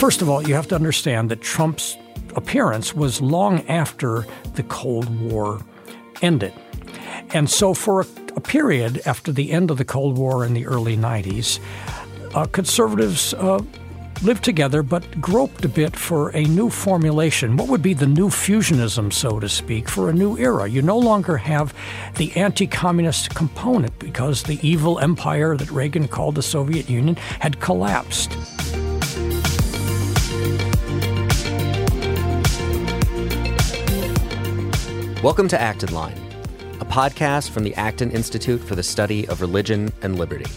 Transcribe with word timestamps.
First 0.00 0.22
of 0.22 0.30
all, 0.30 0.48
you 0.48 0.54
have 0.54 0.66
to 0.68 0.74
understand 0.74 1.30
that 1.30 1.42
Trump's 1.42 1.98
appearance 2.34 2.94
was 2.94 3.20
long 3.20 3.60
after 3.68 4.24
the 4.54 4.62
Cold 4.62 5.14
War 5.20 5.60
ended. 6.22 6.54
And 7.34 7.50
so, 7.50 7.74
for 7.74 8.00
a, 8.00 8.06
a 8.34 8.40
period 8.40 9.02
after 9.04 9.30
the 9.30 9.52
end 9.52 9.70
of 9.70 9.76
the 9.76 9.84
Cold 9.84 10.16
War 10.16 10.46
in 10.46 10.54
the 10.54 10.66
early 10.66 10.96
90s, 10.96 11.60
uh, 12.34 12.46
conservatives 12.46 13.34
uh, 13.34 13.60
lived 14.22 14.42
together 14.42 14.82
but 14.82 15.20
groped 15.20 15.66
a 15.66 15.68
bit 15.68 15.94
for 15.94 16.30
a 16.30 16.44
new 16.44 16.70
formulation. 16.70 17.58
What 17.58 17.68
would 17.68 17.82
be 17.82 17.92
the 17.92 18.06
new 18.06 18.30
fusionism, 18.30 19.12
so 19.12 19.38
to 19.38 19.50
speak, 19.50 19.86
for 19.86 20.08
a 20.08 20.14
new 20.14 20.38
era? 20.38 20.66
You 20.66 20.80
no 20.80 20.96
longer 20.96 21.36
have 21.36 21.74
the 22.16 22.34
anti 22.36 22.66
communist 22.66 23.34
component 23.34 23.98
because 23.98 24.44
the 24.44 24.58
evil 24.66 24.98
empire 24.98 25.58
that 25.58 25.70
Reagan 25.70 26.08
called 26.08 26.36
the 26.36 26.42
Soviet 26.42 26.88
Union 26.88 27.16
had 27.16 27.60
collapsed. 27.60 28.34
Welcome 35.22 35.48
to 35.48 35.60
Acton 35.60 35.92
Line, 35.92 36.16
a 36.80 36.84
podcast 36.86 37.50
from 37.50 37.62
the 37.62 37.74
Acton 37.74 38.10
Institute 38.10 38.58
for 38.58 38.74
the 38.74 38.82
Study 38.82 39.28
of 39.28 39.42
Religion 39.42 39.92
and 40.00 40.18
Liberty. 40.18 40.50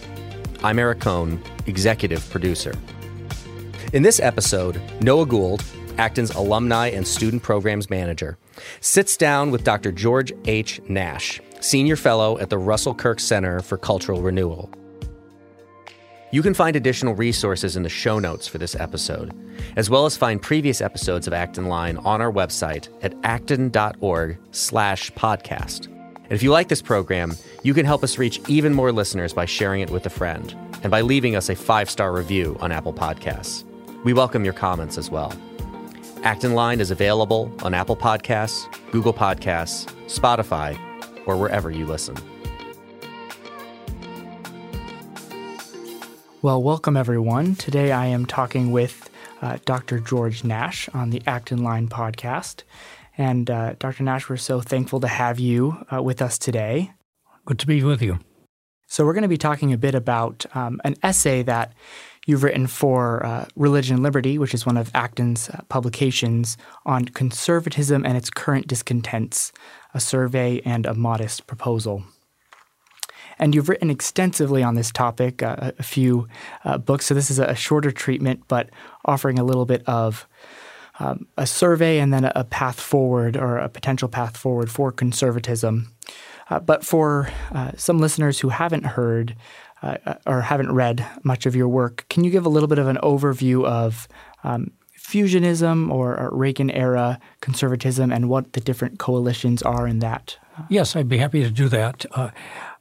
I'm 0.64 0.80
Eric 0.80 1.02
Kohn, 1.02 1.44
executive 1.68 2.30
producer. 2.30 2.74
In 3.92 4.04
this 4.04 4.22
episode, 4.22 4.82
Noah 5.02 5.26
Gould, 5.26 5.66
Acton's 5.98 6.32
alumni 6.32 6.88
and 6.88 7.06
student 7.06 7.44
programs 7.44 7.90
manager, 7.90 8.38
sits 8.80 9.18
down 9.18 9.52
with 9.52 9.66
Dr. 9.66 9.92
George 9.92 10.32
H. 10.46 10.80
Nash, 10.88 11.42
senior 11.60 11.98
fellow 11.98 12.38
at 12.38 12.50
the 12.50 12.58
Russell 12.58 12.96
Kirk 12.96 13.20
Center 13.20 13.60
for 13.60 13.78
Cultural 13.78 14.22
Renewal. 14.22 14.70
You 16.34 16.42
can 16.42 16.56
find 16.56 16.76
additional 16.76 17.14
resources 17.14 17.76
in 17.76 17.84
the 17.84 17.90
show 17.90 18.18
notes 18.18 18.48
for 18.48 18.58
this 18.58 18.74
episode, 18.74 19.32
as 19.76 19.88
well 19.88 20.08
as 20.08 20.18
find 20.18 20.42
previous 20.42 20.82
episodes 20.82 21.28
of 21.28 21.34
Acton 21.34 21.68
Line 21.68 21.98
on 21.98 22.22
our 22.22 22.32
website 22.32 22.90
at 23.04 23.14
acton.org 23.24 24.40
slash 24.50 25.12
podcast. 25.12 25.86
And 25.86 26.32
if 26.32 26.42
you 26.42 26.50
like 26.50 26.70
this 26.70 26.82
program, 26.82 27.38
you 27.62 27.76
can 27.76 27.86
help 27.86 28.04
us 28.04 28.18
reach 28.18 28.42
even 28.48 28.74
more 28.74 28.92
listeners 28.92 29.32
by 29.32 29.46
sharing 29.46 29.82
it 29.82 29.92
with 29.92 30.08
a 30.08 30.10
friend 30.10 30.56
and 30.82 30.90
by 30.90 31.02
leaving 31.02 31.36
us 31.36 31.50
a 31.50 31.56
five-star 31.56 32.12
review 32.12 32.58
on 32.60 32.72
Apple 32.72 32.94
Podcasts. 32.94 33.64
We 34.04 34.14
welcome 34.14 34.44
your 34.44 34.56
comments 34.56 34.98
as 34.98 35.12
well. 35.12 35.32
Acton 36.24 36.56
Line 36.56 36.82
is 36.82 36.90
available 36.90 37.56
on 37.62 37.76
Apple 37.76 37.96
Podcasts, 37.96 38.66
Google 38.90 39.14
Podcasts, 39.14 39.86
Spotify, 40.08 40.80
or 41.28 41.38
wherever 41.38 41.70
you 41.70 41.86
listen. 41.86 42.16
Well, 46.44 46.62
welcome 46.62 46.98
everyone. 46.98 47.56
Today 47.56 47.94
I 47.94 48.08
am 48.08 48.26
talking 48.26 48.74
with 48.74 49.10
uh, 49.42 49.60
Dr. 49.64 50.00
George 50.00 50.44
Nash 50.44 50.90
on 50.90 51.10
the 51.10 51.20
Act 51.20 51.28
Acton 51.54 51.64
Line 51.64 51.88
podcast. 51.88 52.64
And 53.18 53.50
uh, 53.50 53.76
Dr. 53.80 54.04
Nash, 54.04 54.28
we're 54.28 54.36
so 54.36 54.60
thankful 54.60 55.00
to 55.00 55.08
have 55.08 55.40
you 55.40 55.86
uh, 55.90 56.04
with 56.04 56.22
us 56.22 56.38
today. 56.38 56.92
Good 57.46 57.60
to 57.60 57.66
be 57.66 57.82
with 57.82 58.02
you. 58.02 58.20
So, 58.88 59.06
we're 59.06 59.14
going 59.14 59.22
to 59.22 59.30
be 59.30 59.38
talking 59.38 59.72
a 59.72 59.78
bit 59.78 59.96
about 59.96 60.46
um, 60.54 60.82
an 60.84 60.96
essay 61.02 61.44
that 61.44 61.72
You've 62.26 62.44
written 62.44 62.68
for 62.68 63.26
uh, 63.26 63.46
Religion 63.56 63.96
and 63.96 64.04
Liberty, 64.04 64.38
which 64.38 64.54
is 64.54 64.66
one 64.66 64.78
of 64.78 64.92
Acton's 64.94 65.50
uh, 65.50 65.62
publications, 65.68 66.56
on 66.86 67.06
conservatism 67.06 68.06
and 68.06 68.16
its 68.16 68.30
current 68.30 68.68
discontents, 68.68 69.52
a 69.94 70.00
survey 70.00 70.62
and 70.64 70.86
a 70.86 70.94
modest 70.94 71.48
proposal. 71.48 72.04
And 73.40 73.54
you've 73.54 73.70
written 73.70 73.90
extensively 73.90 74.64
on 74.64 74.76
this 74.76 74.92
topic, 74.92 75.44
uh, 75.44 75.72
a 75.78 75.84
few 75.84 76.28
uh, 76.64 76.78
books. 76.78 77.06
So 77.08 77.14
this 77.14 77.32
is 77.32 77.40
a 77.40 77.56
shorter 77.56 77.92
treatment, 77.92 78.44
but 78.48 78.70
offering 79.06 79.40
a 79.40 79.44
little 79.44 79.66
bit 79.66 79.84
of 79.88 80.28
um, 81.00 81.28
a 81.38 81.48
survey 81.48 82.00
and 82.00 82.14
then 82.14 82.26
a 82.26 82.44
path 82.44 82.80
forward 82.80 83.36
or 83.36 83.58
a 83.58 83.70
potential 83.70 84.08
path 84.08 84.38
forward 84.38 84.70
for 84.70 84.92
conservatism. 84.92 85.92
Uh, 86.50 86.60
but 86.60 86.86
for 86.86 87.30
uh, 87.52 87.72
some 87.76 88.00
listeners 88.00 88.40
who 88.40 88.50
haven't 88.50 88.86
heard 88.86 89.36
uh, 89.82 90.16
or 90.26 90.42
haven't 90.42 90.72
read 90.72 91.06
much 91.24 91.46
of 91.46 91.56
your 91.56 91.68
work, 91.68 92.06
can 92.10 92.24
you 92.24 92.32
give 92.32 92.46
a 92.46 92.50
little 92.50 92.68
bit 92.68 92.80
of 92.80 92.88
an 92.88 92.98
overview 92.98 93.66
of 93.66 94.08
um, 94.44 94.72
fusionism 94.98 95.92
or, 95.92 96.20
or 96.20 96.30
Reagan 96.36 96.70
era 96.72 97.20
conservatism 97.42 98.12
and 98.12 98.30
what 98.30 98.54
the 98.54 98.62
different 98.62 99.00
coalitions 99.00 99.62
are 99.62 99.88
in 99.88 100.00
that? 100.00 100.38
Yes, 100.70 100.96
I'd 100.96 101.10
be 101.10 101.18
happy 101.18 101.44
to 101.44 101.50
do 101.50 101.68
that. 101.70 102.06
Uh, 102.12 102.30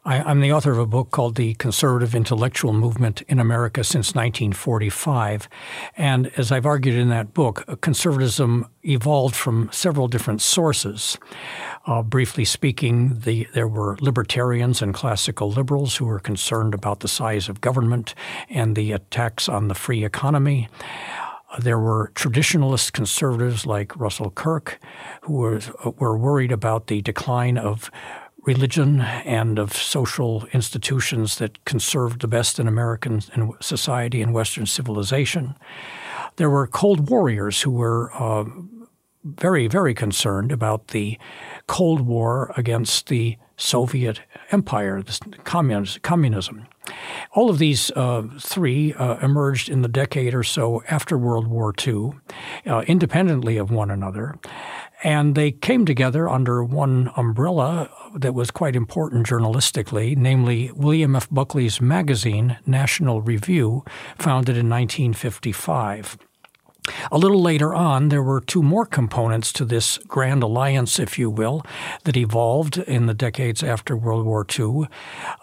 I, 0.05 0.29
am 0.29 0.41
the 0.41 0.53
author 0.53 0.73
of 0.73 0.79
a 0.79 0.87
book 0.87 1.13
called 1.13 1.37
The 1.37 1.55
Conservative 1.55 2.13
Intellectual 2.13 2.73
Movement 2.73 3.23
in 3.29 3.39
America 3.39 3.85
Since 3.85 4.17
1945. 4.17 5.49
And 5.97 6.33
as 6.37 6.51
I've 6.51 6.67
argued 6.67 6.97
in 6.97 7.09
that 7.11 7.33
book, 7.33 7.65
uh, 7.69 7.77
conservatism 7.77 8.67
evolved 8.83 9.37
from 9.37 9.71
several 9.71 10.09
different 10.09 10.43
sources. 10.43 11.19
Uh, 11.87 12.03
briefly 12.03 12.45
speaking, 12.45 13.21
the, 13.21 13.47
there 13.55 13.69
were 13.69 13.97
libertarians 14.01 14.83
and 14.83 14.93
classical 14.93 15.53
liberals 15.53 15.95
who 15.97 16.07
were 16.07 16.19
concerned 16.19 16.75
about 16.75 16.99
the 16.99 17.09
size 17.09 17.49
of 17.49 17.61
government 17.61 18.17
and 18.51 18.75
the 18.75 18.91
attacks 18.91 19.49
on 19.49 19.69
the 19.69 19.75
free 19.75 20.05
economy. 20.05 20.69
Uh, 21.53 21.61
there 21.61 21.79
were 21.79 22.11
traditionalist 22.17 22.93
conservatives 22.93 23.67
like 23.67 23.97
Russell 23.97 24.31
Kirk 24.31 24.81
who 25.21 25.35
were, 25.35 25.61
uh, 25.85 25.91
were 25.91 26.19
worried 26.19 26.51
about 26.51 26.89
the 26.89 27.03
decline 27.03 27.57
of 27.57 27.89
religion 28.45 29.01
and 29.01 29.59
of 29.59 29.73
social 29.73 30.47
institutions 30.53 31.37
that 31.37 31.65
conserved 31.65 32.21
the 32.21 32.29
best 32.29 32.59
in 32.59 32.67
American 32.67 33.23
society 33.61 34.21
and 34.21 34.35
Western 34.35 34.67
civilization. 34.67 35.55
There 36.37 36.51
were 36.51 36.67
Cold 36.67 37.09
Warriors 37.09 37.63
who 37.63 37.71
were 37.71 38.11
uh, 38.15 38.45
very, 39.25 39.69
very 39.69 39.95
concerned 39.95 40.51
about 40.51 40.89
the 40.89 41.19
Cold 41.67 42.01
War 42.01 42.53
against 42.57 43.07
the 43.07 43.37
Soviet 43.57 44.21
Empire, 44.51 45.03
communism. 45.45 46.67
All 47.33 47.49
of 47.49 47.59
these 47.59 47.93
uh, 47.93 48.23
three 48.41 48.93
uh, 48.95 49.19
emerged 49.19 49.69
in 49.69 49.83
the 49.83 49.89
decade 49.89 50.35
or 50.35 50.43
so 50.43 50.83
after 50.89 51.17
World 51.17 51.47
War 51.47 51.73
II, 51.87 52.13
uh, 52.67 52.81
independently 52.89 53.57
of 53.57 53.71
one 53.71 53.91
another. 53.91 54.37
And 55.05 55.35
they 55.35 55.51
came 55.51 55.85
together 55.85 56.29
under 56.29 56.63
one 56.63 57.11
umbrella 57.17 57.91
that 58.15 58.35
was 58.35 58.51
quite 58.51 58.77
important 58.77 59.27
journalistically, 59.27 60.17
namely 60.17 60.71
William 60.73 61.17
F. 61.17 61.29
Buckley's 61.31 61.81
magazine, 61.81 62.59
National 62.67 63.21
Review, 63.21 63.85
founded 64.17 64.57
in 64.57 64.69
1955. 64.69 66.19
A 67.13 67.19
little 67.19 67.41
later 67.41 67.73
on, 67.73 68.09
there 68.09 68.23
were 68.23 68.41
two 68.41 68.63
more 68.63 68.85
components 68.85 69.53
to 69.53 69.65
this 69.65 69.99
grand 70.09 70.43
alliance, 70.43 70.99
if 70.99 71.17
you 71.17 71.31
will, 71.31 71.63
that 72.03 72.17
evolved 72.17 72.77
in 72.77 73.07
the 73.07 73.15
decades 73.15 73.63
after 73.63 73.97
World 73.97 74.27
War 74.27 74.45
II. 74.59 74.89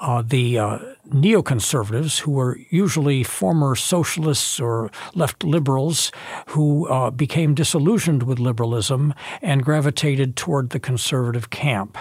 Uh, 0.01 0.21
the 0.21 0.59
uh, 0.59 0.79
neoconservatives, 1.09 2.19
who 2.19 2.31
were 2.31 2.59
usually 2.69 3.23
former 3.23 3.75
socialists 3.75 4.59
or 4.59 4.91
left 5.15 5.43
liberals, 5.45 6.11
who 6.47 6.87
uh, 6.89 7.09
became 7.09 7.55
disillusioned 7.55 8.23
with 8.23 8.39
liberalism 8.39 9.13
and 9.41 9.63
gravitated 9.63 10.35
toward 10.35 10.71
the 10.71 10.79
conservative 10.79 11.49
camp. 11.49 11.97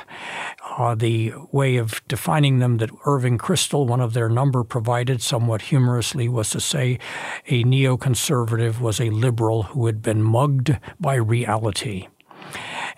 Uh, 0.76 0.96
the 0.96 1.32
way 1.52 1.76
of 1.76 2.02
defining 2.08 2.58
them 2.58 2.78
that 2.78 2.90
Irving 3.06 3.38
Kristol, 3.38 3.86
one 3.86 4.00
of 4.00 4.14
their 4.14 4.28
number, 4.28 4.64
provided 4.64 5.22
somewhat 5.22 5.62
humorously 5.62 6.28
was 6.28 6.50
to 6.50 6.60
say 6.60 6.98
a 7.46 7.62
neoconservative 7.62 8.80
was 8.80 9.00
a 9.00 9.10
liberal 9.10 9.27
who 9.30 9.86
had 9.86 10.02
been 10.02 10.22
mugged 10.22 10.78
by 11.00 11.14
reality. 11.14 12.08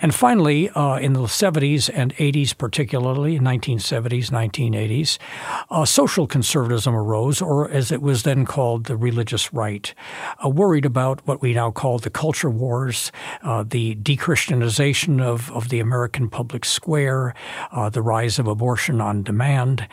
And 0.02 0.14
finally, 0.14 0.70
uh, 0.70 0.96
in 0.96 1.12
the 1.12 1.20
70s 1.20 1.90
and 1.92 2.14
80s, 2.16 2.56
particularly 2.56 3.38
1970s, 3.38 4.30
1980s, 4.30 5.18
uh, 5.70 5.84
social 5.84 6.26
conservatism 6.26 6.94
arose, 6.94 7.42
or 7.42 7.70
as 7.70 7.92
it 7.92 8.00
was 8.00 8.22
then 8.22 8.46
called, 8.46 8.84
the 8.84 8.96
religious 8.96 9.52
right, 9.52 9.92
uh, 10.42 10.48
worried 10.48 10.86
about 10.86 11.20
what 11.26 11.42
we 11.42 11.52
now 11.52 11.70
call 11.70 11.98
the 11.98 12.08
culture 12.08 12.48
wars, 12.48 13.12
uh, 13.42 13.62
the 13.62 13.94
dechristianization 13.96 15.20
of, 15.20 15.52
of 15.52 15.68
the 15.68 15.80
American 15.80 16.30
public 16.30 16.64
square, 16.64 17.34
uh, 17.70 17.90
the 17.90 18.02
rise 18.02 18.38
of 18.38 18.46
abortion 18.46 19.02
on 19.02 19.22
demand, 19.22 19.86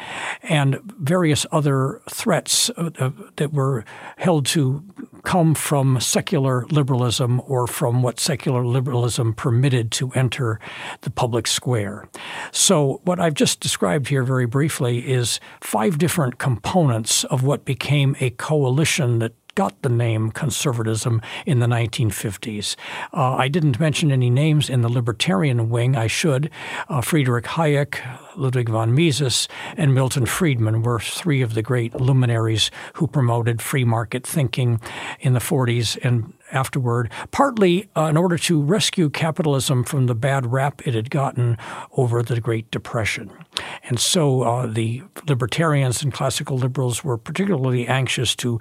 and 0.44 0.80
various 1.00 1.45
other 1.51 2.01
threats 2.10 2.69
uh, 2.78 3.12
that 3.36 3.51
were 3.51 3.83
held 4.18 4.45
to 4.45 4.83
come 5.28 5.54
from 5.54 6.00
secular 6.00 6.66
liberalism 6.68 7.42
or 7.48 7.68
from 7.68 8.02
what 8.02 8.18
secular 8.18 8.66
liberalism 8.66 9.34
permitted 9.34 9.92
to 9.92 10.10
enter 10.14 10.58
the 11.02 11.10
public 11.10 11.48
square. 11.48 12.08
So, 12.54 13.02
what 13.04 13.20
I've 13.20 13.34
just 13.34 13.60
described 13.60 14.08
here 14.08 14.24
very 14.24 14.46
briefly 14.46 15.00
is 15.00 15.42
five 15.60 15.98
different 15.98 16.38
components 16.38 17.26
of 17.26 17.44
what 17.44 17.66
became 17.66 18.16
a 18.22 18.30
coalition 18.30 19.20
that 19.20 19.34
got 19.57 19.81
the 19.81 19.89
name 19.89 20.30
conservatism 20.30 21.19
in 21.48 21.57
the 21.57 21.65
1950s. 21.65 22.75
Uh, 23.12 23.33
I 23.33 23.48
didn't 23.48 23.80
mention 23.80 24.12
any 24.12 24.30
names 24.30 24.69
in 24.69 24.83
the 24.83 24.88
libertarian 24.88 25.71
wing. 25.71 25.95
I 25.95 26.06
should. 26.06 26.51
Uh, 26.88 27.01
Friedrich 27.01 27.45
Hayek, 27.45 27.98
Ludwig 28.36 28.69
von 28.69 28.94
Mises, 28.94 29.48
and 29.75 29.95
Milton 29.95 30.27
Friedman 30.27 30.83
were 30.83 31.00
three 31.00 31.42
of 31.42 31.56
the 31.56 31.63
great 31.63 31.95
luminaries 31.95 32.69
who 32.94 33.07
promoted 33.07 33.59
free 33.59 33.83
market 33.83 34.27
thinking 34.27 34.80
in 35.21 35.33
the 35.33 35.39
40s 35.39 35.98
and 36.06 36.33
afterward, 36.52 37.12
partly 37.32 37.90
uh, 37.96 38.04
in 38.04 38.18
order 38.18 38.38
to 38.38 38.62
rescue 38.62 39.10
capitalism 39.10 39.84
from 39.84 40.06
the 40.08 40.16
bad 40.16 40.52
rap 40.52 40.86
it 40.88 40.94
had 40.94 41.10
gotten 41.10 41.58
over 41.98 42.24
the 42.24 42.40
Great 42.40 42.70
Depression. 42.72 43.32
And 43.84 44.00
so 44.00 44.44
uh, 44.44 44.68
the 44.68 45.04
libertarians 45.28 46.04
and 46.04 46.14
classical 46.14 46.58
liberals 46.58 47.04
were 47.04 47.18
particularly 47.18 47.88
anxious 47.88 48.36
to 48.38 48.60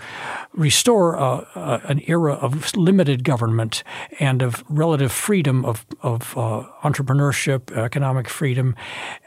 restore 0.52 1.18
uh, 1.18 1.44
uh 1.54 1.80
an 1.84 2.00
era 2.06 2.34
of 2.34 2.74
limited 2.76 3.22
government 3.24 3.84
and 4.18 4.42
of 4.42 4.64
relative 4.68 5.12
freedom 5.12 5.64
of, 5.64 5.86
of 6.02 6.36
uh, 6.36 6.64
entrepreneurship, 6.82 7.70
economic 7.76 8.28
freedom 8.28 8.74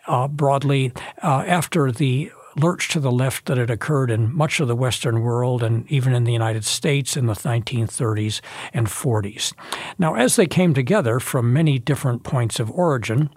uh, 0.08 0.28
broadly 0.28 0.92
after 1.22 1.92
the 1.92 2.32
lurch 2.60 2.90
to 2.90 3.00
the 3.00 3.12
left 3.12 3.46
that 3.46 3.58
had 3.58 3.70
occurred 3.70 4.12
in 4.12 4.36
much 4.36 4.60
of 4.60 4.68
the 4.68 4.76
Western 4.76 5.22
world 5.22 5.64
and 5.64 5.90
even 5.92 6.14
in 6.14 6.24
the 6.24 6.34
United 6.34 6.66
States 6.66 7.18
in 7.18 7.26
the 7.26 7.34
1930s 7.34 8.42
and 8.74 8.88
40s. 8.88 9.54
Now, 9.98 10.16
as 10.16 10.36
they 10.36 10.48
came 10.48 10.74
together 10.74 11.20
from 11.20 11.54
many 11.54 11.80
different 11.80 12.24
points 12.24 12.60
of 12.60 12.72
origin, 12.72 13.30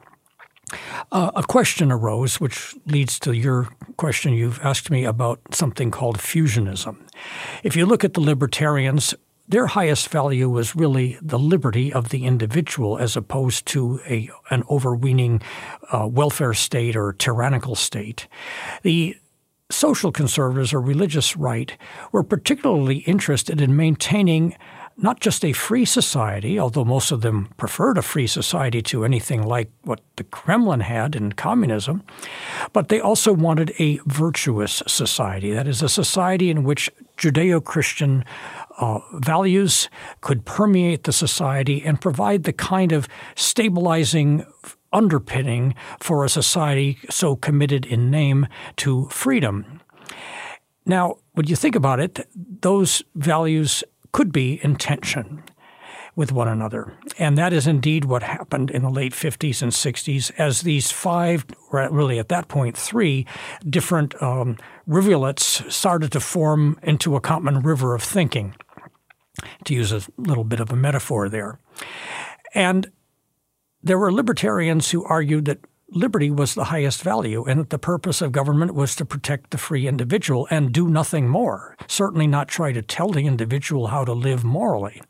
uh, 1.10 1.30
a 1.34 1.42
question 1.42 1.92
arose, 1.92 2.40
which 2.40 2.74
leads 2.86 3.18
to 3.20 3.32
your 3.32 3.68
question 3.96 4.32
you've 4.32 4.60
asked 4.64 4.90
me 4.90 5.04
about 5.04 5.40
something 5.52 5.90
called 5.90 6.18
fusionism. 6.18 6.96
If 7.62 7.76
you 7.76 7.86
look 7.86 8.04
at 8.04 8.14
the 8.14 8.20
libertarians, 8.20 9.14
their 9.48 9.66
highest 9.66 10.08
value 10.08 10.48
was 10.48 10.76
really 10.76 11.18
the 11.20 11.38
liberty 11.38 11.92
of 11.92 12.08
the 12.08 12.24
individual 12.24 12.98
as 12.98 13.16
opposed 13.16 13.66
to 13.66 14.00
a, 14.06 14.30
an 14.50 14.62
overweening 14.70 15.42
uh, 15.92 16.06
welfare 16.06 16.54
state 16.54 16.96
or 16.96 17.12
tyrannical 17.12 17.74
state. 17.74 18.28
The 18.82 19.16
social 19.70 20.12
conservatives 20.12 20.72
or 20.72 20.80
religious 20.80 21.36
right 21.36 21.76
were 22.12 22.22
particularly 22.22 22.98
interested 22.98 23.60
in 23.60 23.76
maintaining 23.76 24.56
not 24.96 25.20
just 25.20 25.44
a 25.44 25.52
free 25.52 25.84
society, 25.84 26.58
although 26.58 26.84
most 26.84 27.10
of 27.10 27.22
them 27.22 27.48
preferred 27.56 27.96
a 27.96 28.02
free 28.02 28.26
society 28.26 28.82
to 28.82 29.04
anything 29.04 29.42
like 29.42 29.70
what 29.82 30.00
the 30.16 30.24
Kremlin 30.24 30.80
had 30.80 31.16
in 31.16 31.32
communism, 31.32 32.02
but 32.72 32.88
they 32.88 33.00
also 33.00 33.32
wanted 33.32 33.72
a 33.78 33.98
virtuous 34.06 34.82
society. 34.86 35.52
That 35.52 35.66
is, 35.66 35.82
a 35.82 35.88
society 35.88 36.50
in 36.50 36.62
which 36.62 36.90
Judeo 37.22 37.62
Christian 37.62 38.24
uh, 38.78 38.98
values 39.12 39.88
could 40.22 40.44
permeate 40.44 41.04
the 41.04 41.12
society 41.12 41.80
and 41.84 42.00
provide 42.00 42.42
the 42.42 42.52
kind 42.52 42.90
of 42.90 43.06
stabilizing 43.36 44.44
underpinning 44.92 45.76
for 46.00 46.24
a 46.24 46.28
society 46.28 46.98
so 47.08 47.36
committed 47.36 47.86
in 47.86 48.10
name 48.10 48.48
to 48.78 49.06
freedom. 49.08 49.80
Now, 50.84 51.18
when 51.34 51.46
you 51.46 51.54
think 51.54 51.76
about 51.76 52.00
it, 52.00 52.26
those 52.34 53.04
values 53.14 53.84
could 54.10 54.32
be 54.32 54.58
in 54.64 54.74
tension 54.74 55.44
with 56.14 56.30
one 56.30 56.48
another. 56.48 56.92
And 57.18 57.38
that 57.38 57.52
is 57.52 57.66
indeed 57.66 58.04
what 58.04 58.22
happened 58.22 58.70
in 58.70 58.82
the 58.82 58.90
late 58.90 59.12
50s 59.12 59.62
and 59.62 59.72
60s 59.72 60.30
as 60.38 60.60
these 60.60 60.90
five, 60.90 61.46
really 61.70 62.18
at 62.18 62.28
that 62.28 62.48
point, 62.48 62.76
three 62.76 63.26
different 63.68 64.20
um, 64.22 64.58
rivulets 64.86 65.62
started 65.74 66.12
to 66.12 66.20
form 66.20 66.78
into 66.82 67.16
a 67.16 67.20
common 67.20 67.60
river 67.60 67.94
of 67.94 68.02
thinking, 68.02 68.54
to 69.64 69.74
use 69.74 69.92
a 69.92 70.02
little 70.18 70.44
bit 70.44 70.60
of 70.60 70.70
a 70.70 70.76
metaphor 70.76 71.28
there. 71.28 71.58
And 72.54 72.90
there 73.82 73.98
were 73.98 74.12
libertarians 74.12 74.90
who 74.90 75.04
argued 75.04 75.46
that 75.46 75.64
liberty 75.88 76.30
was 76.30 76.54
the 76.54 76.64
highest 76.64 77.02
value 77.02 77.44
and 77.44 77.60
that 77.60 77.70
the 77.70 77.78
purpose 77.78 78.22
of 78.22 78.32
government 78.32 78.74
was 78.74 78.96
to 78.96 79.04
protect 79.04 79.50
the 79.50 79.58
free 79.58 79.86
individual 79.86 80.46
and 80.50 80.72
do 80.72 80.88
nothing 80.88 81.28
more, 81.28 81.76
certainly 81.86 82.26
not 82.26 82.48
try 82.48 82.72
to 82.72 82.82
tell 82.82 83.08
the 83.08 83.26
individual 83.26 83.88
how 83.88 84.04
to 84.04 84.12
live 84.12 84.44
morally. 84.44 85.00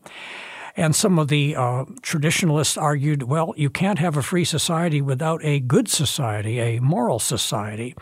And 0.76 0.96
some 0.96 1.18
of 1.18 1.28
the 1.28 1.54
uh, 1.56 1.84
traditionalists 2.00 2.76
argued, 2.76 3.24
well, 3.24 3.54
you 3.56 3.70
can't 3.70 3.98
have 3.98 4.16
a 4.16 4.22
free 4.22 4.44
society 4.44 5.02
without 5.02 5.44
a 5.44 5.60
good 5.60 5.88
society, 5.88 6.58
a 6.60 6.80
moral 6.80 7.18
society. 7.18 7.94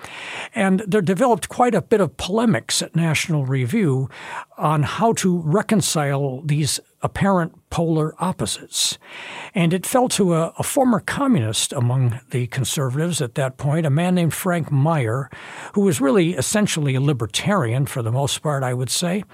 And 0.54 0.80
there 0.86 1.02
developed 1.02 1.48
quite 1.48 1.74
a 1.74 1.82
bit 1.82 2.00
of 2.00 2.16
polemics 2.16 2.82
at 2.82 2.94
National 2.94 3.44
Review 3.44 4.08
on 4.56 4.82
how 4.82 5.12
to 5.14 5.38
reconcile 5.38 6.42
these 6.42 6.78
apparent 7.02 7.54
polar 7.70 8.14
opposites. 8.18 8.98
And 9.54 9.72
it 9.72 9.86
fell 9.86 10.08
to 10.10 10.34
a, 10.34 10.52
a, 10.58 10.62
former 10.62 11.00
communist 11.00 11.72
among 11.72 12.20
the 12.30 12.46
conservatives 12.48 13.22
at 13.22 13.36
that 13.36 13.56
point, 13.56 13.86
a 13.86 13.90
man 13.90 14.16
named 14.16 14.34
Frank 14.34 14.70
Meyer, 14.70 15.30
who 15.74 15.82
was 15.82 16.00
really 16.00 16.34
essentially 16.34 16.94
a 16.94 17.00
libertarian 17.00 17.86
for 17.86 18.02
the 18.02 18.12
most 18.12 18.38
part, 18.42 18.62
I 18.62 18.74
would 18.74 18.90
say, 18.90 19.24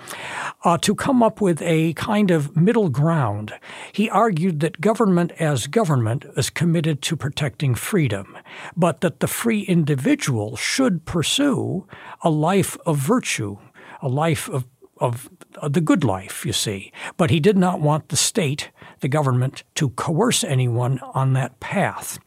uh, 0.65 0.79
to 0.79 0.95
come 0.95 1.23
up 1.23 1.41
with 1.41 1.61
a 1.63 1.95
kind 1.95 2.31
of 2.31 2.57
middle 2.57 2.89
ground. 2.89 3.55
He 3.93 4.09
argued 4.11 4.61
that 4.61 4.81
government 4.81 5.33
as 5.39 5.67
government 5.67 6.25
is 6.37 6.51
committed 6.51 7.03
to 7.03 7.17
protecting 7.17 7.75
freedom, 7.75 8.37
but 8.77 9.01
that 9.01 9.21
the 9.21 9.27
free 9.27 9.63
individual 9.63 10.57
should 10.57 11.05
pursue 11.05 11.87
a 12.23 12.31
life 12.31 12.77
of 12.87 12.99
virtue, 12.99 13.57
a 14.03 14.09
life 14.09 14.49
of 14.49 14.67
of 14.99 15.29
the 15.69 15.81
good 15.81 16.05
life, 16.05 16.45
you 16.47 16.53
see. 16.53 16.93
But 17.17 17.31
he 17.31 17.41
did 17.41 17.57
not 17.57 17.81
want 17.81 18.09
the 18.09 18.17
state, 18.17 18.71
the 19.01 19.09
government, 19.09 19.63
to 19.77 19.91
coerce 19.91 20.43
anyone 20.45 21.01
on 21.15 21.33
that 21.35 21.61
path. 21.61 22.19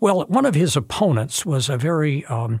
Well, 0.00 0.24
one 0.28 0.46
of 0.46 0.54
his 0.54 0.76
opponents 0.76 1.44
was 1.44 1.68
a 1.68 1.76
very 1.76 2.24
um, 2.26 2.60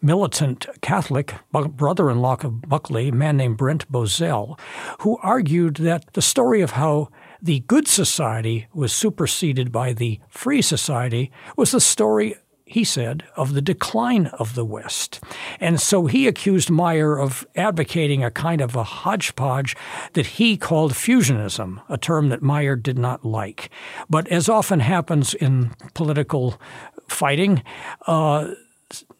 militant 0.00 0.66
Catholic 0.82 1.34
brother 1.50 2.10
in 2.10 2.20
law 2.20 2.36
of 2.42 2.62
Buckley, 2.62 3.08
a 3.08 3.12
man 3.12 3.36
named 3.36 3.56
Brent 3.56 3.90
Bozell, 3.90 4.58
who 5.00 5.18
argued 5.22 5.76
that 5.76 6.12
the 6.12 6.22
story 6.22 6.60
of 6.60 6.72
how 6.72 7.08
the 7.40 7.60
good 7.60 7.86
society 7.88 8.66
was 8.72 8.92
superseded 8.92 9.70
by 9.70 9.92
the 9.92 10.20
free 10.28 10.62
society 10.62 11.30
was 11.56 11.72
the 11.72 11.80
story 11.80 12.36
he 12.66 12.82
said, 12.82 13.24
of 13.36 13.52
the 13.52 13.60
decline 13.62 14.26
of 14.28 14.54
the 14.54 14.64
West. 14.64 15.20
And 15.60 15.80
so 15.80 16.06
he 16.06 16.26
accused 16.26 16.70
Meyer 16.70 17.18
of 17.18 17.46
advocating 17.54 18.24
a 18.24 18.30
kind 18.30 18.60
of 18.60 18.74
a 18.74 18.82
hodgepodge 18.82 19.76
that 20.14 20.26
he 20.26 20.56
called 20.56 20.92
fusionism, 20.92 21.82
a 21.88 21.98
term 21.98 22.30
that 22.30 22.42
Meyer 22.42 22.74
did 22.74 22.98
not 22.98 23.24
like. 23.24 23.70
But 24.08 24.26
as 24.28 24.48
often 24.48 24.80
happens 24.80 25.34
in 25.34 25.72
political 25.92 26.60
fighting, 27.08 27.62
uh, 28.06 28.52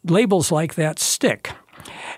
labels 0.05 0.51
like 0.51 0.75
that 0.75 0.99
stick. 0.99 1.51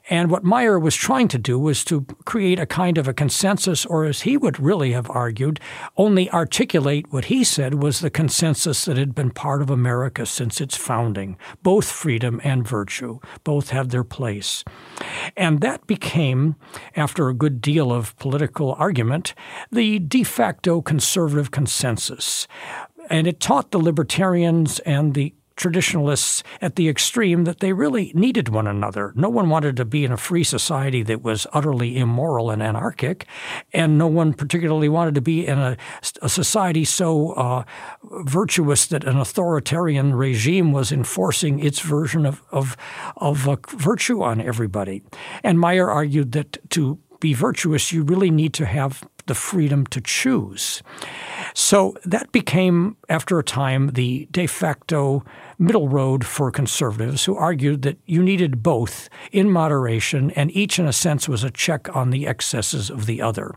And 0.09 0.31
what 0.31 0.45
Meyer 0.45 0.79
was 0.79 0.95
trying 0.95 1.29
to 1.29 1.39
do 1.39 1.59
was 1.59 1.85
to 1.85 2.07
create 2.25 2.61
a 2.61 2.67
kind 2.67 2.99
of 2.99 3.09
a 3.09 3.15
consensus, 3.15 3.85
or 3.87 4.05
as 4.05 4.23
he 4.23 4.37
would 4.37 4.61
really 4.61 4.93
have 4.93 5.11
argued, 5.11 5.61
only 5.97 6.31
articulate 6.31 7.13
what 7.13 7.27
he 7.27 7.43
said 7.45 7.83
was 7.83 8.01
the 8.01 8.11
consensus 8.11 8.85
that 8.85 8.97
had 8.97 9.15
been 9.15 9.31
part 9.31 9.63
of 9.63 9.71
America 9.71 10.27
since 10.27 10.61
its 10.61 10.77
founding. 10.77 11.37
Both 11.63 11.91
freedom 11.91 12.41
and 12.45 12.67
virtue, 12.67 13.19
both 13.45 13.71
have 13.71 13.89
their 13.89 14.05
place. 14.05 14.65
And 15.37 15.61
that 15.61 15.87
became, 15.87 16.57
after 16.95 17.29
a 17.29 17.35
good 17.35 17.61
deal 17.61 17.93
of 17.93 18.17
political 18.19 18.75
argument, 18.75 19.35
the 19.73 19.99
de 19.99 20.23
facto 20.23 20.81
conservative 20.81 21.51
consensus. 21.51 22.47
And 23.11 23.27
it 23.27 23.41
taught 23.41 23.71
the 23.71 23.79
libertarians 23.79 24.79
and 24.81 25.15
the 25.15 25.35
traditionalists 25.57 26.43
at 26.61 26.77
the 26.77 26.89
extreme 26.89 27.45
that 27.45 27.61
they 27.61 27.73
really 27.73 28.13
needed 28.15 28.49
one 28.49 28.67
another. 28.67 29.13
No 29.17 29.29
one 29.29 29.49
wanted 29.49 29.77
to 29.77 29.85
be 29.85 30.05
in 30.05 30.13
a 30.13 30.17
free 30.17 30.45
society 30.45 31.03
that 31.05 31.23
was 31.23 31.47
utterly 31.53 31.99
immoral 31.99 32.51
and 32.51 32.63
anarchic, 32.63 33.27
and 33.73 33.99
no 33.99 34.07
one 34.07 34.35
particularly 34.35 34.89
wanted 34.89 35.15
to 35.15 35.21
be 35.21 35.47
in 35.47 35.59
a, 35.59 35.77
a 36.23 36.29
society 36.29 36.85
so 36.85 37.33
uh, 37.33 37.65
virtuous 38.25 38.87
that 38.87 39.05
an 39.05 39.19
authoritarian 39.19 40.15
regime 40.15 40.73
was 40.73 40.93
enforcing 40.93 41.59
its 41.59 41.81
version 41.81 42.27
of, 42.27 42.43
of, 42.51 42.77
of 43.17 43.49
uh, 43.49 43.57
virtue 43.71 44.23
on 44.23 44.41
everybody. 44.41 45.03
And 45.43 45.59
Meyer 45.59 45.91
argued 45.91 46.33
that 46.33 46.59
to 46.71 46.99
be 47.21 47.33
virtuous, 47.33 47.93
you 47.93 48.03
really 48.03 48.31
need 48.31 48.53
to 48.55 48.67
have 48.67 49.03
the 49.27 49.35
freedom 49.35 49.87
to 49.87 50.01
choose. 50.01 50.83
So 51.55 51.95
that 52.05 52.33
became, 52.33 52.97
after 53.09 53.39
a 53.39 53.45
time, 53.45 53.89
the 53.89 54.29
de 54.31 54.47
facto 54.47 55.25
middle 55.59 55.89
road 55.89 56.25
for 56.25 56.51
conservatives 56.51 57.25
who 57.25 57.37
argued 57.37 57.83
that 57.83 57.99
you 58.07 58.23
needed 58.23 58.63
both 58.63 59.09
in 59.33 59.51
moderation, 59.51 60.31
and 60.33 60.51
each, 60.51 60.79
in 60.79 60.87
a 60.87 60.93
sense, 60.93 61.29
was 61.29 61.45
a 61.45 61.51
check 61.51 61.95
on 61.95 62.11
the 62.11 62.27
excesses 62.27 62.91
of 62.91 63.07
the 63.07 63.23
other. 63.23 63.55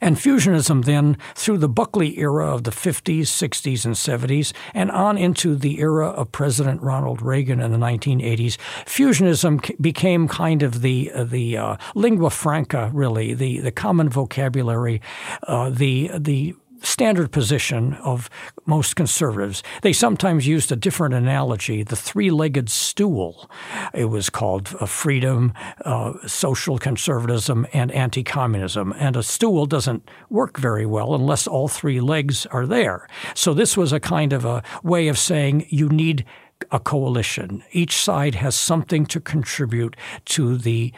And 0.00 0.16
fusionism 0.16 0.84
then, 0.84 1.16
through 1.34 1.58
the 1.58 1.68
Buckley 1.68 2.18
era 2.18 2.54
of 2.54 2.64
the 2.64 2.70
50s, 2.70 3.22
60s, 3.22 3.84
and 3.84 3.94
70s, 3.94 4.52
and 4.74 4.90
on 4.90 5.18
into 5.18 5.56
the 5.56 5.80
era 5.80 6.08
of 6.08 6.32
President 6.32 6.82
Ronald 6.82 7.22
Reagan 7.22 7.60
in 7.60 7.72
the 7.72 7.78
1980s, 7.78 8.56
fusionism 8.86 9.80
became 9.80 10.28
kind 10.28 10.62
of 10.62 10.82
the 10.82 11.10
uh, 11.12 11.24
the 11.24 11.56
uh, 11.56 11.76
lingua 11.94 12.30
franca, 12.30 12.90
really, 12.92 13.34
the 13.34 13.60
the 13.60 13.72
common 13.72 14.08
vocabulary, 14.08 15.00
uh, 15.46 15.70
the 15.70 16.10
the 16.18 16.54
standard 16.82 17.32
position 17.32 17.94
of 17.94 18.30
most 18.66 18.96
conservatives. 18.96 19.62
They 19.82 19.92
sometimes 19.92 20.46
used 20.46 20.70
a 20.72 20.76
different 20.76 21.14
analogy, 21.14 21.82
the 21.82 21.96
three 21.96 22.30
legged 22.30 22.68
stool. 22.70 23.50
It 23.94 24.06
was 24.06 24.30
called 24.30 24.74
uh, 24.80 24.86
freedom, 24.86 25.52
uh, 25.84 26.14
social 26.26 26.78
conservatism, 26.78 27.66
and 27.72 27.90
anti 27.92 28.22
communism. 28.22 28.94
And 28.98 29.16
a 29.16 29.22
stool 29.22 29.66
doesn't 29.66 30.08
work 30.30 30.58
very 30.58 30.86
well 30.86 31.14
unless 31.14 31.46
all 31.46 31.68
three 31.68 32.00
legs 32.00 32.46
are 32.46 32.66
there. 32.66 33.08
So 33.34 33.54
this 33.54 33.76
was 33.76 33.92
a 33.92 34.00
kind 34.00 34.32
of 34.32 34.44
a 34.44 34.62
way 34.82 35.08
of 35.08 35.18
saying 35.18 35.66
you 35.68 35.88
need 35.88 36.24
a 36.70 36.80
coalition. 36.80 37.62
Each 37.72 37.96
side 37.96 38.34
has 38.36 38.56
something 38.56 39.06
to 39.06 39.20
contribute 39.20 39.96
to 40.26 40.56
the 40.58 40.92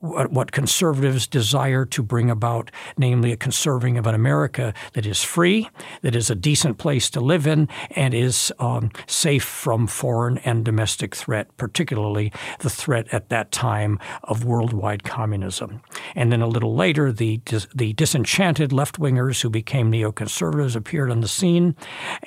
what 0.00 0.52
conservatives 0.52 1.26
desire 1.26 1.84
to 1.84 2.02
bring 2.02 2.30
about, 2.30 2.70
namely 2.96 3.32
a 3.32 3.36
conserving 3.36 3.98
of 3.98 4.06
an 4.06 4.14
America 4.14 4.72
that 4.92 5.04
is 5.04 5.24
free, 5.24 5.68
that 6.02 6.14
is 6.14 6.30
a 6.30 6.36
decent 6.36 6.78
place 6.78 7.10
to 7.10 7.20
live 7.20 7.48
in, 7.48 7.68
and 7.90 8.14
is 8.14 8.52
um, 8.60 8.90
safe 9.08 9.42
from 9.42 9.88
foreign 9.88 10.38
and 10.38 10.64
domestic 10.64 11.16
threat, 11.16 11.54
particularly 11.56 12.32
the 12.60 12.70
threat 12.70 13.12
at 13.12 13.28
that 13.28 13.50
time 13.50 13.98
of 14.22 14.44
worldwide 14.44 15.02
communism. 15.02 15.82
And 16.14 16.30
then 16.30 16.42
a 16.42 16.46
little 16.48 16.74
later, 16.74 17.12
the 17.12 17.40
the 17.74 17.92
disenchanted 17.94 18.72
left 18.72 19.00
wingers 19.00 19.40
who 19.40 19.50
became 19.50 19.90
neoconservatives 19.90 20.76
appeared 20.76 21.10
on 21.10 21.20
the 21.20 21.28
scene, 21.28 21.74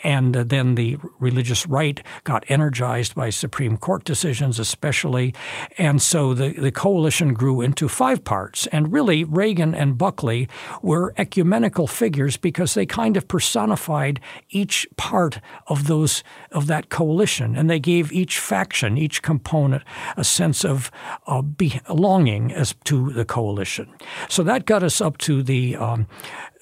and 0.03 0.35
then 0.35 0.75
the 0.75 0.97
religious 1.19 1.65
right 1.67 2.01
got 2.25 2.43
energized 2.49 3.15
by 3.15 3.29
Supreme 3.29 3.77
Court 3.77 4.03
decisions, 4.03 4.59
especially, 4.59 5.33
and 5.77 6.01
so 6.01 6.33
the 6.33 6.51
the 6.51 6.71
coalition 6.71 7.33
grew 7.33 7.60
into 7.61 7.87
five 7.87 8.23
parts. 8.23 8.67
And 8.67 8.91
really, 8.91 9.23
Reagan 9.23 9.73
and 9.73 9.97
Buckley 9.97 10.47
were 10.81 11.13
ecumenical 11.17 11.87
figures 11.87 12.37
because 12.37 12.73
they 12.73 12.85
kind 12.85 13.17
of 13.17 13.27
personified 13.27 14.19
each 14.49 14.87
part 14.97 15.39
of 15.67 15.87
those 15.87 16.23
of 16.51 16.67
that 16.67 16.89
coalition, 16.89 17.55
and 17.55 17.69
they 17.69 17.79
gave 17.79 18.11
each 18.11 18.39
faction, 18.39 18.97
each 18.97 19.21
component, 19.21 19.83
a 20.17 20.23
sense 20.23 20.65
of 20.65 20.91
uh, 21.27 21.41
belonging 21.41 22.51
as 22.51 22.75
to 22.83 23.11
the 23.13 23.25
coalition. 23.25 23.87
So 24.29 24.43
that 24.43 24.65
got 24.65 24.83
us 24.83 25.01
up 25.01 25.17
to 25.19 25.43
the 25.43 25.75
um, 25.75 26.07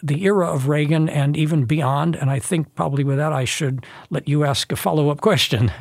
the 0.01 0.23
era 0.23 0.47
of 0.47 0.67
Reagan 0.67 1.09
and 1.09 1.35
even 1.35 1.65
beyond. 1.65 2.15
And 2.15 2.29
I 2.29 2.39
think 2.39 2.73
probably 2.75 3.03
with 3.03 3.17
that, 3.17 3.33
I 3.33 3.45
should 3.45 3.85
let 4.09 4.27
you 4.27 4.45
ask 4.45 4.71
a 4.71 4.75
follow 4.75 5.09
up 5.09 5.21
question. 5.21 5.71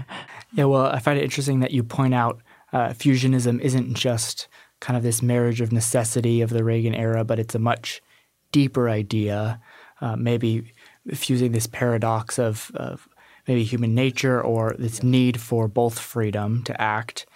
Yeah, 0.53 0.65
well, 0.65 0.87
I 0.87 0.99
find 0.99 1.19
it 1.19 1.25
interesting 1.25 1.61
that 1.61 1.73
you 1.73 1.83
point 1.83 2.15
out 2.15 2.41
uh, 2.73 2.89
fusionism 2.89 3.61
isn't 3.61 3.95
just 3.95 4.49
kind 4.81 4.97
of 4.97 5.03
this 5.03 5.23
marriage 5.23 5.61
of 5.61 5.73
necessity 5.73 6.41
of 6.41 6.51
the 6.51 6.65
Reagan 6.65 6.95
era, 6.95 7.25
but 7.25 7.39
it's 7.39 7.55
a 7.55 7.59
much 7.59 8.01
deeper 8.53 8.89
idea, 8.89 9.61
uh, 10.01 10.17
maybe 10.17 10.73
fusing 11.15 11.53
this 11.53 11.67
paradox 11.67 12.39
of, 12.39 12.71
of 12.75 13.09
maybe 13.47 13.65
human 13.65 13.95
nature 13.95 14.41
or 14.41 14.75
this 14.79 15.03
need 15.03 15.41
for 15.41 15.69
both 15.69 15.99
freedom 15.99 16.63
to 16.65 16.81
act 16.81 17.27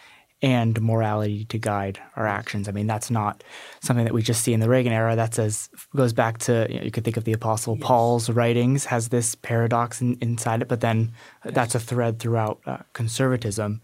and 0.43 0.83
morality 0.83 1.45
to 1.45 1.57
guide 1.57 2.01
our 2.17 2.27
actions. 2.27 2.69
I 2.69 2.73
mean, 2.73 2.89
that's 2.89 3.11
not 3.11 3.45
something 3.81 4.05
that 4.05 4.13
we 4.13 4.23
just 4.23 4.43
see 4.43 4.53
in 4.53 4.59
the 4.59 4.69
Reagan 4.69 4.93
era. 4.93 5.15
That's 5.15 5.39
as 5.39 5.71
goes 5.95 6.13
back 6.13 6.39
to 6.39 6.67
you, 6.69 6.79
know, 6.79 6.85
you 6.85 6.91
could 6.91 7.05
think 7.05 7.17
of 7.17 7.25
the 7.25 7.33
Apostle 7.33 7.77
yes. 7.77 7.87
Paul's 7.87 8.29
writings 8.29 8.87
has 8.87 9.09
this 9.09 9.37
paradox 9.37 10.01
in, 10.01 10.19
inside 10.21 10.61
it, 10.61 10.69
but 10.69 10.81
then 10.81 11.13
yes. 11.45 11.55
that's 11.55 11.75
a 11.77 11.81
thread 11.81 12.19
throughout 12.19 12.61
uh, 12.67 12.79
conservatism. 12.93 13.81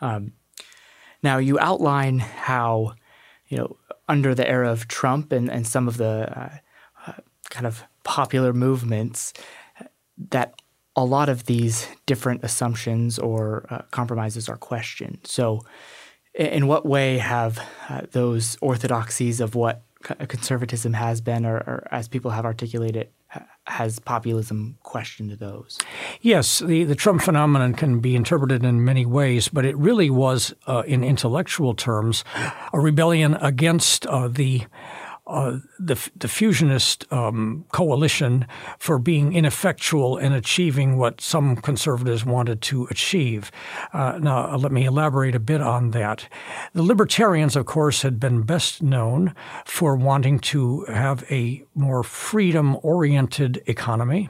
Um, 0.00 0.32
now, 1.22 1.38
you 1.38 1.58
outline 1.60 2.18
how 2.18 2.94
you 3.50 3.58
know, 3.58 3.76
under 4.08 4.34
the 4.34 4.48
era 4.48 4.70
of 4.70 4.88
Trump 4.88 5.32
and, 5.32 5.50
and 5.50 5.66
some 5.66 5.86
of 5.86 5.98
the 5.98 6.32
uh, 6.36 6.58
uh, 7.06 7.12
kind 7.50 7.66
of 7.66 7.84
popular 8.04 8.52
movements, 8.52 9.34
that 10.30 10.54
a 10.96 11.04
lot 11.04 11.28
of 11.28 11.44
these 11.44 11.88
different 12.06 12.42
assumptions 12.42 13.18
or 13.18 13.66
uh, 13.70 13.82
compromises 13.90 14.48
are 14.48 14.56
questioned. 14.56 15.18
So, 15.24 15.60
in 16.34 16.68
what 16.68 16.86
way 16.86 17.18
have 17.18 17.60
uh, 17.88 18.02
those 18.12 18.56
orthodoxies 18.60 19.40
of 19.40 19.56
what 19.56 19.82
conservatism 20.28 20.92
has 20.92 21.20
been, 21.20 21.44
or, 21.44 21.56
or 21.56 21.88
as 21.90 22.08
people 22.08 22.30
have 22.30 22.44
articulated, 22.44 23.08
has 23.70 23.98
populism 23.98 24.76
questioned 24.82 25.32
those? 25.32 25.78
Yes, 26.20 26.58
the, 26.58 26.84
the 26.84 26.94
Trump 26.94 27.22
phenomenon 27.22 27.74
can 27.74 28.00
be 28.00 28.16
interpreted 28.16 28.64
in 28.64 28.84
many 28.84 29.06
ways, 29.06 29.48
but 29.48 29.64
it 29.64 29.76
really 29.76 30.10
was, 30.10 30.54
uh, 30.66 30.82
in 30.86 31.04
intellectual 31.04 31.74
terms, 31.74 32.24
a 32.72 32.80
rebellion 32.80 33.34
against 33.34 34.06
uh, 34.06 34.28
the 34.28 34.64
uh, 35.30 35.58
the, 35.78 35.94
the 36.16 36.28
fusionist 36.28 37.10
um, 37.12 37.64
coalition 37.72 38.46
for 38.78 38.98
being 38.98 39.32
ineffectual 39.32 40.18
in 40.18 40.32
achieving 40.32 40.98
what 40.98 41.20
some 41.20 41.56
conservatives 41.56 42.24
wanted 42.24 42.60
to 42.62 42.86
achieve. 42.90 43.50
Uh, 43.92 44.18
now, 44.20 44.56
let 44.56 44.72
me 44.72 44.84
elaborate 44.84 45.34
a 45.34 45.40
bit 45.40 45.60
on 45.60 45.92
that. 45.92 46.28
The 46.74 46.82
libertarians, 46.82 47.56
of 47.56 47.66
course, 47.66 48.02
had 48.02 48.18
been 48.18 48.42
best 48.42 48.82
known 48.82 49.34
for 49.64 49.96
wanting 49.96 50.40
to 50.40 50.84
have 50.86 51.24
a 51.30 51.64
more 51.74 52.02
freedom 52.02 52.76
oriented 52.82 53.62
economy 53.66 54.28